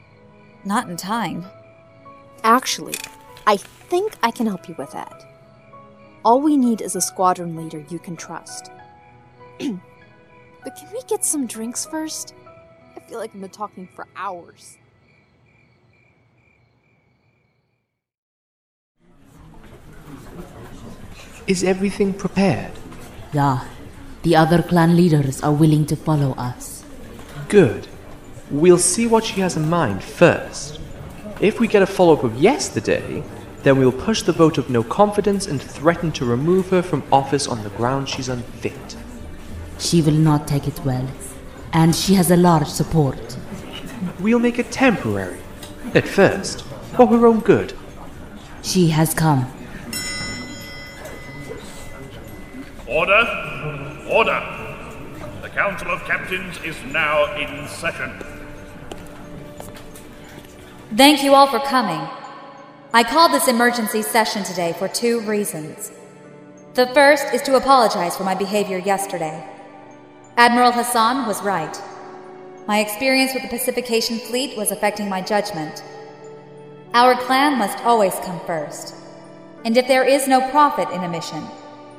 Not 0.64 0.88
in 0.88 0.96
time. 0.96 1.46
Actually, 2.42 2.94
I 3.46 3.56
think 3.56 4.14
I 4.22 4.30
can 4.30 4.46
help 4.46 4.68
you 4.68 4.74
with 4.78 4.92
that. 4.92 5.24
All 6.24 6.40
we 6.40 6.56
need 6.56 6.80
is 6.80 6.96
a 6.96 7.00
squadron 7.00 7.56
leader 7.56 7.84
you 7.88 7.98
can 7.98 8.16
trust. 8.16 8.70
but 9.58 10.76
can 10.76 10.92
we 10.92 11.00
get 11.08 11.24
some 11.24 11.46
drinks 11.46 11.86
first? 11.86 12.34
I 12.96 13.00
feel 13.00 13.18
like 13.18 13.34
I've 13.34 13.40
been 13.40 13.50
talking 13.50 13.88
for 13.94 14.06
hours. 14.16 14.78
Is 21.46 21.62
everything 21.62 22.12
prepared? 22.12 22.72
Yeah. 23.32 23.64
The 24.26 24.34
other 24.34 24.60
clan 24.60 24.96
leaders 24.96 25.40
are 25.40 25.52
willing 25.52 25.86
to 25.86 25.94
follow 25.94 26.32
us. 26.32 26.84
Good. 27.48 27.86
We'll 28.50 28.76
see 28.76 29.06
what 29.06 29.22
she 29.22 29.40
has 29.40 29.56
in 29.56 29.70
mind 29.70 30.02
first. 30.02 30.80
If 31.40 31.60
we 31.60 31.68
get 31.68 31.84
a 31.84 31.86
follow 31.86 32.14
up 32.14 32.24
of 32.24 32.34
yesterday, 32.34 33.22
then 33.62 33.78
we'll 33.78 33.92
push 33.92 34.22
the 34.22 34.32
vote 34.32 34.58
of 34.58 34.68
no 34.68 34.82
confidence 34.82 35.46
and 35.46 35.62
threaten 35.62 36.10
to 36.10 36.24
remove 36.24 36.70
her 36.70 36.82
from 36.82 37.04
office 37.12 37.46
on 37.46 37.62
the 37.62 37.70
ground 37.70 38.08
she's 38.08 38.28
unfit. 38.28 38.96
She 39.78 40.02
will 40.02 40.20
not 40.30 40.48
take 40.48 40.66
it 40.66 40.84
well, 40.84 41.08
and 41.72 41.94
she 41.94 42.14
has 42.14 42.28
a 42.32 42.36
large 42.36 42.66
support. 42.66 43.36
We'll 44.18 44.40
make 44.40 44.58
it 44.58 44.72
temporary. 44.72 45.38
At 45.94 46.08
first, 46.08 46.62
for 46.96 47.06
her 47.06 47.28
own 47.28 47.38
good. 47.38 47.74
She 48.62 48.88
has 48.88 49.14
come. 49.14 49.46
Order! 52.88 53.45
Order! 54.10 54.40
The 55.42 55.48
Council 55.48 55.90
of 55.90 56.04
Captains 56.04 56.58
is 56.64 56.76
now 56.92 57.34
in 57.36 57.66
session. 57.66 58.12
Thank 60.94 61.24
you 61.24 61.34
all 61.34 61.48
for 61.48 61.58
coming. 61.58 62.08
I 62.92 63.02
called 63.02 63.32
this 63.32 63.48
emergency 63.48 64.02
session 64.02 64.44
today 64.44 64.74
for 64.78 64.86
two 64.86 65.20
reasons. 65.22 65.90
The 66.74 66.86
first 66.94 67.34
is 67.34 67.42
to 67.42 67.56
apologize 67.56 68.16
for 68.16 68.22
my 68.22 68.36
behavior 68.36 68.78
yesterday. 68.78 69.44
Admiral 70.36 70.70
Hassan 70.70 71.26
was 71.26 71.42
right. 71.42 71.76
My 72.68 72.78
experience 72.78 73.34
with 73.34 73.42
the 73.42 73.48
Pacification 73.48 74.18
Fleet 74.20 74.56
was 74.56 74.70
affecting 74.70 75.08
my 75.08 75.20
judgment. 75.20 75.82
Our 76.94 77.16
clan 77.16 77.58
must 77.58 77.78
always 77.78 78.14
come 78.20 78.38
first. 78.46 78.94
And 79.64 79.76
if 79.76 79.88
there 79.88 80.04
is 80.04 80.28
no 80.28 80.48
profit 80.50 80.90
in 80.90 81.02
a 81.02 81.08
mission, 81.08 81.42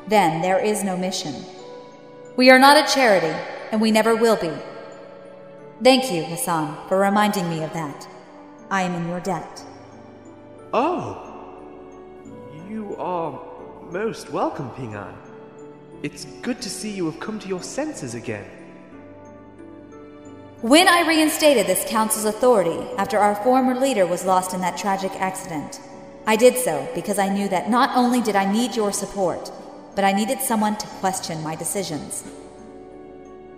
then 0.07 0.41
there 0.41 0.63
is 0.63 0.85
no 0.85 0.95
mission. 0.95 1.35
We 2.37 2.51
are 2.51 2.59
not 2.59 2.77
a 2.77 2.93
charity, 2.93 3.35
and 3.71 3.81
we 3.81 3.89
never 3.89 4.15
will 4.15 4.35
be. 4.35 4.51
Thank 5.83 6.11
you, 6.11 6.23
Hassan, 6.23 6.87
for 6.87 6.99
reminding 6.99 7.49
me 7.49 7.63
of 7.63 7.73
that. 7.73 8.07
I 8.69 8.83
am 8.83 8.93
in 8.93 9.07
your 9.09 9.19
debt. 9.19 9.65
Oh! 10.71 11.57
You 12.69 12.95
are 12.97 13.41
most 13.89 14.29
welcome, 14.29 14.69
Ping 14.75 14.93
An. 14.93 15.15
It's 16.03 16.25
good 16.43 16.61
to 16.61 16.69
see 16.69 16.91
you 16.91 17.09
have 17.09 17.19
come 17.19 17.39
to 17.39 17.47
your 17.47 17.63
senses 17.63 18.13
again. 18.13 18.45
When 20.61 20.87
I 20.87 21.07
reinstated 21.07 21.65
this 21.65 21.89
council's 21.89 22.25
authority 22.25 22.87
after 22.99 23.17
our 23.17 23.33
former 23.43 23.73
leader 23.73 24.05
was 24.05 24.25
lost 24.25 24.53
in 24.53 24.61
that 24.61 24.77
tragic 24.77 25.11
accident, 25.13 25.81
I 26.27 26.35
did 26.35 26.55
so 26.55 26.87
because 26.93 27.17
I 27.17 27.29
knew 27.29 27.49
that 27.49 27.71
not 27.71 27.97
only 27.97 28.21
did 28.21 28.35
I 28.35 28.51
need 28.51 28.75
your 28.75 28.93
support, 28.93 29.51
but 29.97 30.05
I 30.05 30.11
needed 30.11 30.39
someone 30.39 30.75
to 30.77 30.85
question 31.01 31.41
my 31.41 31.55
decisions. 31.55 32.23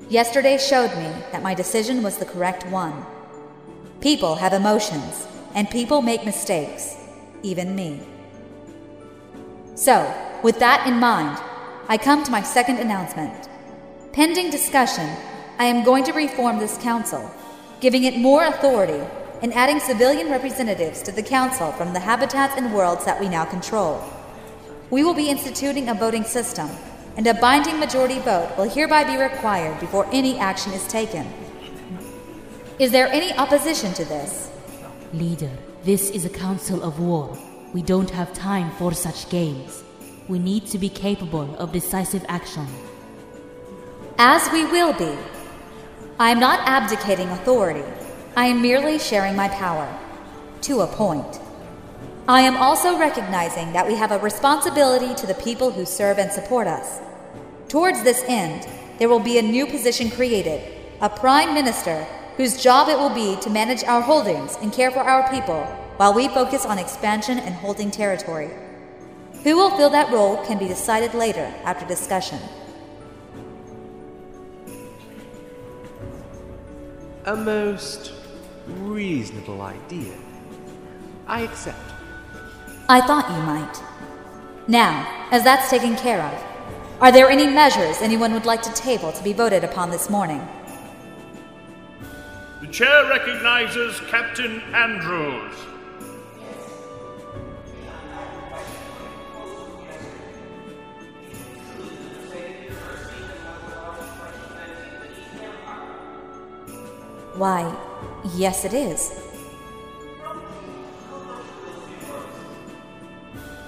Yesterday 0.07 0.57
showed 0.57 0.89
me 0.95 1.11
that 1.33 1.43
my 1.43 1.53
decision 1.53 2.01
was 2.01 2.17
the 2.17 2.25
correct 2.25 2.65
one. 2.67 3.05
People 3.99 4.35
have 4.35 4.53
emotions, 4.53 5.27
and 5.53 5.69
people 5.69 6.01
make 6.01 6.23
mistakes, 6.23 6.95
even 7.43 7.75
me. 7.75 7.99
So, 9.75 10.09
with 10.41 10.59
that 10.59 10.87
in 10.87 10.97
mind, 10.97 11.37
I 11.89 11.97
come 11.97 12.23
to 12.23 12.31
my 12.31 12.41
second 12.41 12.77
announcement. 12.77 13.49
Pending 14.13 14.49
discussion, 14.49 15.09
I 15.57 15.65
am 15.65 15.83
going 15.83 16.05
to 16.05 16.13
reform 16.13 16.57
this 16.57 16.77
council, 16.77 17.29
giving 17.81 18.05
it 18.05 18.17
more 18.17 18.45
authority 18.45 19.03
and 19.41 19.53
adding 19.53 19.81
civilian 19.81 20.31
representatives 20.31 21.01
to 21.03 21.11
the 21.11 21.21
council 21.37 21.73
from 21.73 21.91
the 21.91 21.99
habitats 21.99 22.53
and 22.55 22.73
worlds 22.73 23.03
that 23.03 23.19
we 23.19 23.27
now 23.27 23.43
control. 23.43 24.01
We 24.89 25.03
will 25.03 25.13
be 25.13 25.29
instituting 25.29 25.89
a 25.89 25.93
voting 25.93 26.23
system, 26.23 26.67
and 27.15 27.27
a 27.27 27.35
binding 27.35 27.79
majority 27.79 28.19
vote 28.19 28.51
will 28.57 28.69
hereby 28.69 29.03
be 29.03 29.21
required 29.21 29.79
before 29.79 30.07
any 30.11 30.39
action 30.39 30.73
is 30.73 30.87
taken. 30.87 31.27
Is 32.79 32.91
there 32.91 33.07
any 33.07 33.31
opposition 33.33 33.93
to 33.93 34.05
this? 34.05 34.49
Leader, 35.13 35.51
this 35.83 36.09
is 36.09 36.25
a 36.25 36.29
council 36.29 36.81
of 36.81 36.99
war. 36.99 37.37
We 37.71 37.83
don't 37.83 38.09
have 38.09 38.33
time 38.33 38.71
for 38.77 38.93
such 38.93 39.29
games. 39.29 39.83
We 40.27 40.39
need 40.39 40.65
to 40.67 40.79
be 40.79 40.89
capable 40.89 41.55
of 41.57 41.71
decisive 41.71 42.25
action. 42.27 42.65
As 44.17 44.51
we 44.51 44.65
will 44.65 44.93
be. 44.93 45.15
I 46.19 46.31
am 46.31 46.39
not 46.39 46.67
abdicating 46.67 47.29
authority. 47.29 47.85
I 48.35 48.47
am 48.47 48.61
merely 48.61 48.97
sharing 48.97 49.35
my 49.35 49.49
power. 49.49 49.87
To 50.61 50.81
a 50.81 50.87
point. 50.87 51.39
I 52.29 52.41
am 52.41 52.57
also 52.57 52.95
recognizing 52.95 53.73
that 53.73 53.87
we 53.87 53.95
have 53.95 54.11
a 54.11 54.19
responsibility 54.19 55.15
to 55.15 55.25
the 55.25 55.33
people 55.33 55.71
who 55.71 55.83
serve 55.83 56.19
and 56.19 56.31
support 56.31 56.67
us. 56.67 56.99
Towards 57.69 58.03
this 58.03 58.23
end, 58.27 58.67
there 58.99 59.09
will 59.09 59.19
be 59.19 59.39
a 59.39 59.41
new 59.41 59.65
position 59.65 60.11
created 60.11 60.61
a 61.01 61.09
Prime 61.09 61.55
Minister 61.55 62.03
whose 62.37 62.61
job 62.61 62.87
it 62.87 62.99
will 62.99 63.09
be 63.09 63.35
to 63.41 63.49
manage 63.49 63.83
our 63.83 64.01
holdings 64.01 64.59
and 64.61 64.71
care 64.71 64.91
for 64.91 64.99
our 64.99 65.27
people 65.31 65.63
while 65.97 66.13
we 66.13 66.27
focus 66.27 66.67
on 66.67 66.77
expansion 66.77 67.39
and 67.39 67.55
holding 67.55 67.89
territory. 67.89 68.51
Who 69.43 69.55
will 69.55 69.75
fill 69.75 69.89
that 69.89 70.13
role 70.13 70.45
can 70.45 70.59
be 70.59 70.67
decided 70.67 71.15
later 71.15 71.51
after 71.63 71.87
discussion. 71.87 72.37
A 77.25 77.35
most 77.35 78.13
reasonable 78.67 79.63
idea. 79.63 80.13
I 81.25 81.41
accept. 81.41 81.98
I 82.91 83.01
thought 83.01 83.29
you 83.29 83.43
might. 83.43 83.83
Now, 84.67 85.27
as 85.29 85.43
that's 85.43 85.69
taken 85.69 85.95
care 85.95 86.23
of, 86.23 86.43
are 86.99 87.11
there 87.11 87.29
any 87.29 87.45
measures 87.45 88.01
anyone 88.01 88.33
would 88.33 88.47
like 88.47 88.63
to 88.63 88.73
table 88.73 89.11
to 89.11 89.23
be 89.23 89.31
voted 89.31 89.63
upon 89.63 89.91
this 89.91 90.09
morning? 90.09 90.41
The 92.61 92.67
chair 92.67 93.07
recognizes 93.07 94.01
Captain 94.09 94.59
Andrews. 94.73 95.53
Why, 107.35 107.71
yes, 108.33 108.65
it 108.65 108.73
is. 108.73 109.28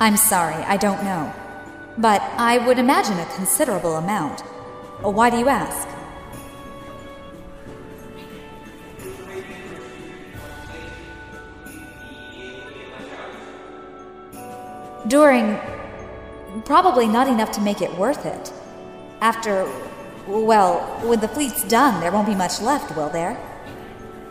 I'm 0.01 0.17
sorry, 0.17 0.55
I 0.55 0.77
don't 0.77 1.03
know. 1.03 1.31
But 1.95 2.23
I 2.35 2.57
would 2.57 2.79
imagine 2.79 3.19
a 3.19 3.25
considerable 3.35 3.97
amount. 3.97 4.41
Uh, 5.05 5.11
why 5.11 5.29
do 5.29 5.37
you 5.37 5.47
ask? 5.47 5.87
During. 15.07 15.59
Probably 16.65 17.07
not 17.07 17.27
enough 17.27 17.51
to 17.51 17.61
make 17.61 17.83
it 17.83 17.95
worth 17.95 18.25
it. 18.25 18.51
After. 19.21 19.71
Well, 20.25 20.79
when 21.07 21.19
the 21.19 21.27
fleet's 21.27 21.63
done, 21.67 22.01
there 22.01 22.11
won't 22.11 22.25
be 22.25 22.33
much 22.33 22.59
left, 22.59 22.95
will 22.95 23.09
there? 23.09 23.37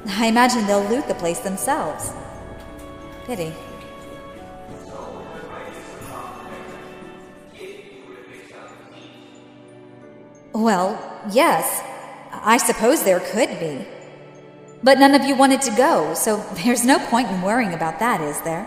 I 0.09 0.27
imagine 0.27 0.67
they'll 0.67 0.91
loot 0.91 1.07
the 1.07 1.15
place 1.15 1.39
themselves. 1.39 2.13
Pity. 3.25 3.55
Well, 10.53 10.99
yes. 11.31 11.83
I 12.33 12.57
suppose 12.57 13.03
there 13.03 13.21
could 13.21 13.59
be. 13.61 13.87
But 14.83 14.99
none 14.99 15.15
of 15.15 15.25
you 15.25 15.35
wanted 15.35 15.61
to 15.63 15.71
go, 15.73 16.15
so 16.15 16.37
there's 16.65 16.85
no 16.85 16.99
point 17.07 17.29
in 17.29 17.43
worrying 17.43 17.75
about 17.75 17.99
that, 17.99 18.21
is 18.21 18.41
there? 18.43 18.67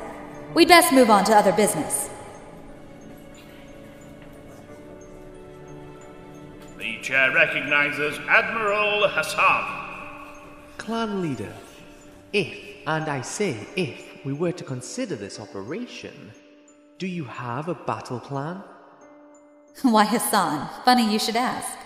We'd 0.54 0.68
best 0.68 0.94
move 0.94 1.10
on 1.10 1.26
to 1.26 1.36
other 1.36 1.52
business. 1.52 2.10
The 6.78 6.98
chair 7.02 7.34
recognizes 7.34 8.20
Admiral 8.28 9.08
Hassan. 9.08 9.80
Clan 10.78 11.22
leader, 11.22 11.54
if, 12.34 12.58
and 12.86 13.06
I 13.10 13.22
say 13.22 13.58
if, 13.76 14.26
we 14.26 14.34
were 14.34 14.52
to 14.52 14.64
consider 14.64 15.16
this 15.16 15.40
operation, 15.40 16.32
do 16.98 17.08
you 17.08 17.24
have 17.26 17.68
a 17.68 17.76
battle 17.76 18.20
plan? 18.20 18.64
Why, 19.82 20.06
Hassan, 20.06 20.70
funny 20.86 21.12
you 21.12 21.20
should 21.20 21.36
ask. 21.36 21.78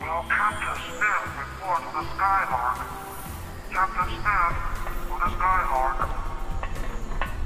Will 0.00 0.24
Captain 0.28 0.82
Smith 0.84 1.24
report 1.38 1.80
to 1.80 1.90
the 1.94 2.04
Skylark? 2.14 2.78
Captain 3.70 4.08
Smith 4.08 4.56
to 5.06 5.14
the 5.20 5.30
Skylark. 5.36 6.08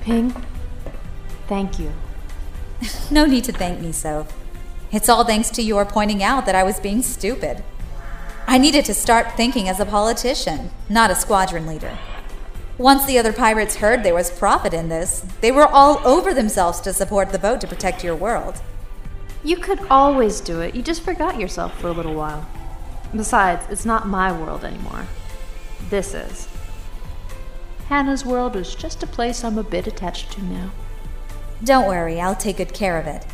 Ping, 0.01 0.35
thank 1.47 1.79
you. 1.79 1.93
no 3.11 3.27
need 3.27 3.45
to 3.45 3.53
thank 3.53 3.81
me, 3.81 3.93
so. 3.93 4.27
It's 4.91 5.09
all 5.09 5.25
thanks 5.25 5.51
to 5.51 5.63
your 5.63 5.85
pointing 5.85 6.23
out 6.23 6.47
that 6.47 6.55
I 6.55 6.63
was 6.63 6.81
being 6.81 7.03
stupid. 7.03 7.63
I 8.47 8.59
needed 8.59 8.85
to 8.87 8.95
start 8.95 9.33
thinking 9.37 9.69
as 9.69 9.81
a 9.81 9.87
politician, 9.87 10.71
not 10.89 11.11
a 11.11 11.15
squadron 11.15 11.67
leader. 11.67 11.99
Once 12.79 13.07
the 13.07 13.19
other 13.19 13.33
pirates 13.33 13.77
heard 13.77 14.03
there 14.03 14.15
was 14.15 14.33
profit 14.33 14.75
in 14.75 14.89
this, 14.89 15.25
they 15.41 15.53
were 15.53 15.67
all 15.67 16.01
over 16.05 16.35
themselves 16.35 16.81
to 16.81 16.93
support 16.93 17.31
the 17.31 17.39
boat 17.39 17.61
to 17.61 17.69
protect 17.69 18.03
your 18.03 18.17
world. 18.17 18.61
You 19.45 19.59
could 19.59 19.79
always 19.89 20.41
do 20.41 20.61
it, 20.61 20.75
you 20.75 20.83
just 20.83 21.03
forgot 21.03 21.39
yourself 21.39 21.79
for 21.79 21.87
a 21.87 21.93
little 21.93 22.15
while. 22.15 22.49
Besides, 23.15 23.65
it's 23.71 23.85
not 23.85 24.09
my 24.09 24.33
world 24.33 24.65
anymore. 24.65 25.07
This 25.89 26.15
is. 26.15 26.49
Hannah's 27.89 28.25
world 28.25 28.57
is 28.57 28.75
just 28.75 29.05
a 29.05 29.07
place 29.07 29.45
I'm 29.45 29.59
a 29.59 29.63
bit 29.63 29.87
attached 29.87 30.33
to 30.33 30.45
now. 30.45 30.71
Don't 31.63 31.87
worry, 31.87 32.21
I'll 32.21 32.35
take 32.35 32.57
good 32.57 32.75
care 32.75 32.99
of 32.99 33.07
it. 33.07 33.25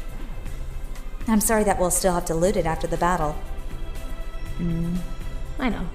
I'm 1.27 1.41
sorry 1.41 1.65
that 1.65 1.79
we'll 1.79 1.91
still 1.91 2.13
have 2.13 2.27
to 2.27 2.35
loot 2.35 2.57
it 2.57 2.67
after 2.67 2.87
the 2.87 2.97
battle. 2.99 3.33
Hmm. 4.59 4.97
I 5.59 5.71
know. 5.71 5.89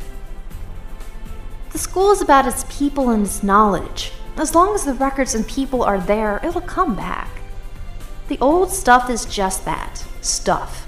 The 1.75 1.79
school 1.79 2.13
is 2.13 2.21
about 2.21 2.47
its 2.47 2.63
people 2.69 3.09
and 3.09 3.25
its 3.25 3.43
knowledge. 3.43 4.13
As 4.38 4.55
long 4.55 4.75
as 4.75 4.85
the 4.85 4.93
records 4.93 5.35
and 5.35 5.45
people 5.45 5.83
are 5.83 5.99
there, 5.99 6.39
it'll 6.41 6.61
come 6.61 6.95
back. 6.95 7.41
The 8.29 8.39
old 8.39 8.71
stuff 8.71 9.09
is 9.09 9.25
just 9.25 9.65
that 9.65 10.05
stuff. 10.21 10.88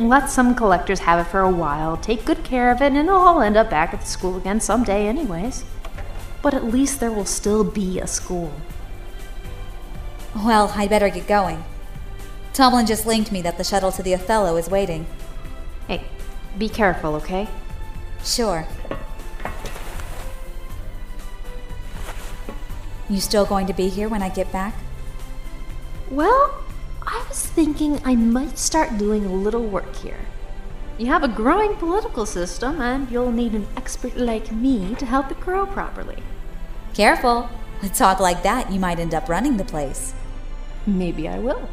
Let 0.00 0.30
some 0.30 0.56
collectors 0.56 0.98
have 0.98 1.24
it 1.24 1.30
for 1.30 1.42
a 1.42 1.48
while, 1.48 1.96
take 1.96 2.24
good 2.24 2.42
care 2.42 2.72
of 2.72 2.82
it, 2.82 2.86
and 2.86 2.96
it'll 2.96 3.14
all 3.14 3.40
end 3.40 3.56
up 3.56 3.70
back 3.70 3.94
at 3.94 4.00
the 4.00 4.06
school 4.08 4.36
again 4.36 4.58
someday, 4.58 5.06
anyways. 5.06 5.64
But 6.42 6.54
at 6.54 6.64
least 6.64 6.98
there 6.98 7.12
will 7.12 7.24
still 7.24 7.62
be 7.62 8.00
a 8.00 8.08
school. 8.08 8.52
Well, 10.34 10.72
I'd 10.74 10.90
better 10.90 11.08
get 11.08 11.28
going. 11.28 11.62
Tomlin 12.52 12.86
just 12.86 13.06
linked 13.06 13.30
me 13.30 13.42
that 13.42 13.58
the 13.58 13.62
shuttle 13.62 13.92
to 13.92 14.02
the 14.02 14.14
Othello 14.14 14.56
is 14.56 14.68
waiting. 14.68 15.06
Hey, 15.86 16.02
be 16.58 16.68
careful, 16.68 17.14
okay? 17.14 17.46
Sure. 18.24 18.66
You 23.08 23.20
still 23.20 23.44
going 23.44 23.66
to 23.66 23.72
be 23.72 23.88
here 23.88 24.08
when 24.08 24.22
I 24.22 24.28
get 24.28 24.50
back? 24.50 24.74
Well, 26.10 26.62
I 27.02 27.24
was 27.28 27.44
thinking 27.44 28.00
I 28.04 28.14
might 28.14 28.58
start 28.58 28.96
doing 28.96 29.26
a 29.26 29.32
little 29.32 29.64
work 29.64 29.96
here. 29.96 30.20
You 30.96 31.06
have 31.06 31.24
a 31.24 31.28
growing 31.28 31.74
political 31.76 32.24
system, 32.24 32.80
and 32.80 33.10
you'll 33.10 33.32
need 33.32 33.52
an 33.52 33.66
expert 33.76 34.16
like 34.16 34.52
me 34.52 34.94
to 34.94 35.06
help 35.06 35.30
it 35.30 35.40
grow 35.40 35.66
properly. 35.66 36.22
Careful. 36.94 37.50
With 37.82 37.94
talk 37.94 38.20
like 38.20 38.42
that, 38.44 38.72
you 38.72 38.78
might 38.78 39.00
end 39.00 39.12
up 39.12 39.28
running 39.28 39.56
the 39.56 39.64
place. 39.64 40.14
Maybe 40.86 41.28
I 41.28 41.38
will. 41.38 41.68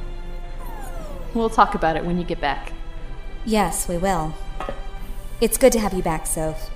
We'll 1.33 1.49
talk 1.49 1.75
about 1.75 1.95
it 1.95 2.03
when 2.03 2.17
you 2.17 2.25
get 2.25 2.41
back. 2.41 2.73
Yes, 3.45 3.87
we 3.87 3.97
will. 3.97 4.33
It's 5.39 5.57
good 5.57 5.71
to 5.73 5.79
have 5.79 5.93
you 5.93 6.03
back, 6.03 6.25
Soph. 6.25 6.69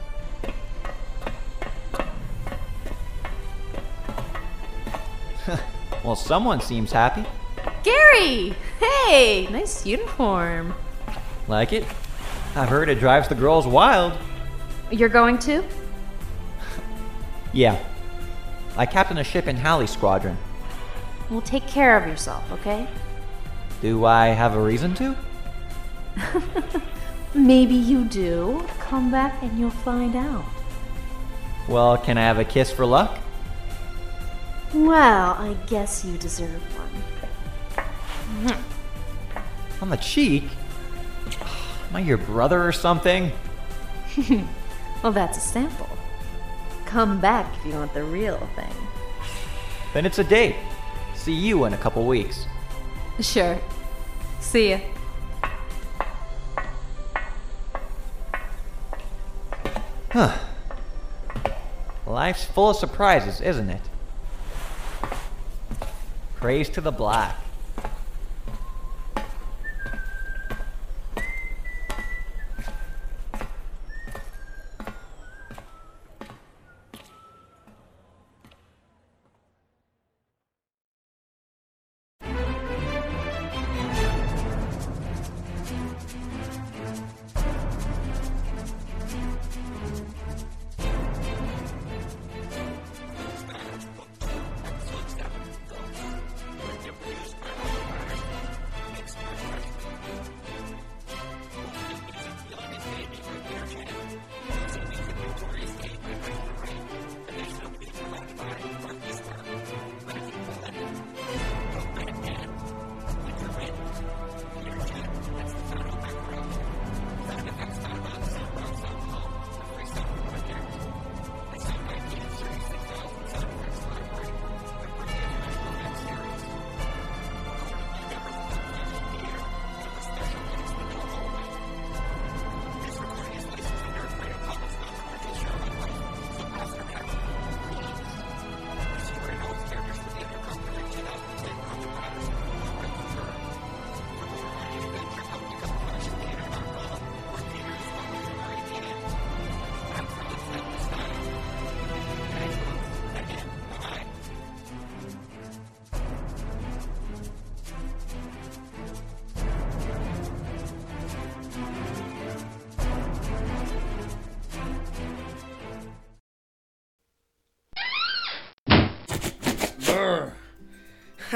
Well, 6.05 6.15
someone 6.15 6.61
seems 6.61 6.91
happy. 6.91 7.25
Gary! 7.81 8.53
Hey! 8.79 9.47
Nice 9.49 9.85
uniform. 9.87 10.75
Like 11.47 11.73
it? 11.73 11.83
I've 12.55 12.69
heard 12.69 12.89
it 12.89 12.99
drives 12.99 13.27
the 13.27 13.33
girls 13.33 13.65
wild. 13.65 14.13
You're 14.91 15.09
going 15.09 15.39
to? 15.39 15.63
yeah. 17.53 17.83
I 18.77 18.85
captain 18.85 19.17
a 19.17 19.23
ship 19.23 19.47
in 19.47 19.55
Halley's 19.55 19.89
squadron. 19.89 20.37
Well, 21.31 21.41
take 21.41 21.65
care 21.65 21.97
of 21.97 22.07
yourself, 22.07 22.51
okay? 22.51 22.87
Do 23.81 24.05
I 24.05 24.27
have 24.27 24.53
a 24.53 24.61
reason 24.61 24.93
to? 24.95 25.15
Maybe 27.33 27.73
you 27.73 28.05
do. 28.05 28.63
Come 28.79 29.09
back 29.09 29.41
and 29.41 29.57
you'll 29.59 29.71
find 29.71 30.15
out. 30.15 30.45
Well, 31.67 31.97
can 31.97 32.19
I 32.19 32.21
have 32.21 32.37
a 32.37 32.45
kiss 32.45 32.71
for 32.71 32.85
luck? 32.85 33.17
Well, 34.75 35.35
I 35.39 35.55
guess 35.67 36.03
you 36.03 36.17
deserve 36.17 36.61
one. 36.77 37.85
Hmm. 38.43 39.83
On 39.83 39.89
the 39.89 39.95
cheek? 39.95 40.43
Am 41.89 41.95
I 41.95 41.99
your 42.01 42.17
brother 42.17 42.61
or 42.61 42.73
something? 42.73 43.31
well, 45.01 45.13
that's 45.13 45.37
a 45.37 45.41
sample. 45.41 45.87
Come 46.85 47.21
back 47.21 47.55
if 47.57 47.65
you 47.65 47.71
want 47.71 47.93
the 47.93 48.03
real 48.03 48.37
thing. 48.57 48.73
Then 49.93 50.05
it's 50.05 50.19
a 50.19 50.25
date. 50.25 50.57
See 51.13 51.33
you 51.33 51.63
in 51.63 51.71
a 51.71 51.77
couple 51.77 52.05
weeks. 52.05 52.45
Sure. 53.21 53.57
See 54.41 54.71
ya. 54.71 54.79
Huh. 60.11 60.37
Life's 62.05 62.43
full 62.43 62.71
of 62.71 62.75
surprises, 62.75 63.39
isn't 63.39 63.69
it? 63.69 63.81
Praise 66.45 66.69
to 66.69 66.79
the 66.79 66.91
black. 66.91 67.44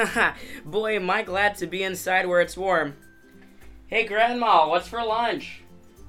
boy, 0.66 0.96
am 0.96 1.10
I 1.10 1.24
glad 1.24 1.56
to 1.58 1.68
be 1.68 1.84
inside 1.84 2.28
where 2.28 2.42
it's 2.42 2.58
warm. 2.58 2.96
Hey, 3.88 4.06
Grandma, 4.06 4.70
what's 4.70 4.88
for 4.88 5.04
lunch? 5.04 5.62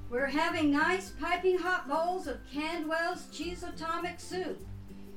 We're 0.09 0.27
having 0.27 0.71
nice 0.71 1.11
piping 1.19 1.57
hot 1.57 1.87
bowls 1.87 2.27
of 2.27 2.37
Candwell's 2.51 3.27
cheese 3.31 3.63
atomic 3.63 4.19
soup. 4.19 4.59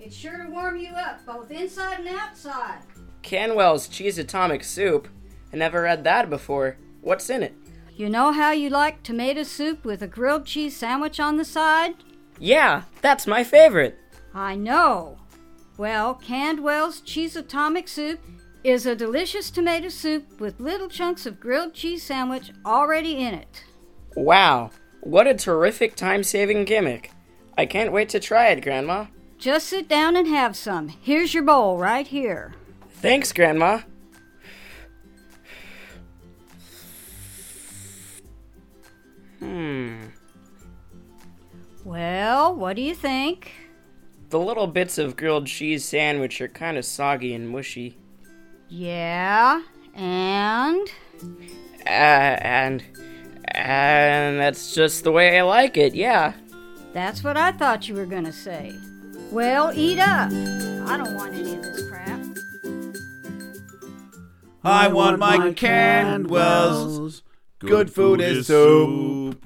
It's 0.00 0.14
sure 0.14 0.38
to 0.38 0.50
warm 0.50 0.76
you 0.76 0.90
up, 0.90 1.24
both 1.26 1.50
inside 1.50 2.00
and 2.00 2.08
outside. 2.08 2.80
Candwell's 3.22 3.88
Cheese 3.88 4.18
Atomic 4.18 4.62
Soup. 4.62 5.08
I 5.52 5.56
never 5.56 5.82
read 5.82 6.04
that 6.04 6.28
before. 6.28 6.76
What's 7.00 7.30
in 7.30 7.42
it? 7.42 7.54
You 7.96 8.10
know 8.10 8.32
how 8.32 8.50
you 8.50 8.68
like 8.68 9.02
tomato 9.02 9.44
soup 9.44 9.84
with 9.84 10.02
a 10.02 10.06
grilled 10.06 10.44
cheese 10.44 10.76
sandwich 10.76 11.18
on 11.18 11.38
the 11.38 11.44
side? 11.44 11.94
Yeah, 12.38 12.82
that's 13.00 13.26
my 13.26 13.44
favorite. 13.44 13.98
I 14.34 14.56
know. 14.56 15.18
Well, 15.78 16.14
Candwell's 16.14 17.00
Cheese 17.00 17.34
Atomic 17.34 17.88
Soup 17.88 18.20
is 18.64 18.86
a 18.86 18.96
delicious 18.96 19.50
tomato 19.50 19.90
soup 19.90 20.40
with 20.40 20.58
little 20.58 20.88
chunks 20.88 21.26
of 21.26 21.38
grilled 21.38 21.74
cheese 21.74 22.02
sandwich 22.02 22.50
already 22.64 23.18
in 23.18 23.34
it. 23.34 23.62
Wow, 24.16 24.70
what 25.02 25.26
a 25.26 25.34
terrific 25.34 25.94
time 25.94 26.24
saving 26.24 26.64
gimmick. 26.64 27.12
I 27.58 27.66
can't 27.66 27.92
wait 27.92 28.08
to 28.08 28.20
try 28.20 28.48
it, 28.48 28.62
Grandma. 28.62 29.06
Just 29.38 29.66
sit 29.66 29.86
down 29.86 30.16
and 30.16 30.26
have 30.26 30.56
some. 30.56 30.88
Here's 30.88 31.34
your 31.34 31.42
bowl 31.42 31.76
right 31.76 32.06
here. 32.06 32.54
Thanks, 32.90 33.32
Grandma. 33.32 33.80
Hmm. 39.40 40.00
Well, 41.84 42.54
what 42.54 42.76
do 42.76 42.82
you 42.82 42.94
think? 42.94 43.52
The 44.30 44.40
little 44.40 44.66
bits 44.66 44.96
of 44.96 45.16
grilled 45.16 45.46
cheese 45.46 45.84
sandwich 45.84 46.40
are 46.40 46.48
kind 46.48 46.78
of 46.78 46.86
soggy 46.86 47.34
and 47.34 47.46
mushy. 47.48 47.98
Yeah, 48.68 49.62
and? 49.94 50.88
Uh, 51.86 51.88
and. 51.88 52.82
And 53.54 54.40
that's 54.40 54.74
just 54.74 55.04
the 55.04 55.12
way 55.12 55.38
I 55.38 55.42
like 55.42 55.76
it, 55.76 55.94
yeah. 55.94 56.32
That's 56.92 57.22
what 57.22 57.36
I 57.36 57.52
thought 57.52 57.88
you 57.88 57.94
were 57.94 58.06
gonna 58.06 58.32
say. 58.32 58.74
Well, 59.30 59.72
eat 59.74 59.98
up. 59.98 60.30
I 60.30 60.96
don't 60.96 61.14
want 61.14 61.34
any 61.34 61.54
of 61.54 61.62
this 61.62 61.88
crap. 61.88 62.20
I 64.64 64.88
want 64.88 65.18
my 65.18 65.52
Candwells. 65.52 67.22
Good 67.60 67.92
food 67.92 68.20
is 68.20 68.46
soup. 68.46 69.44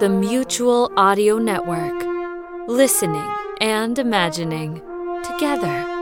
The 0.00 0.08
Mutual 0.08 0.90
Audio 0.96 1.38
Network. 1.38 2.04
Listening 2.66 3.30
and 3.60 3.98
imagining 3.98 4.82
together. 5.22 5.93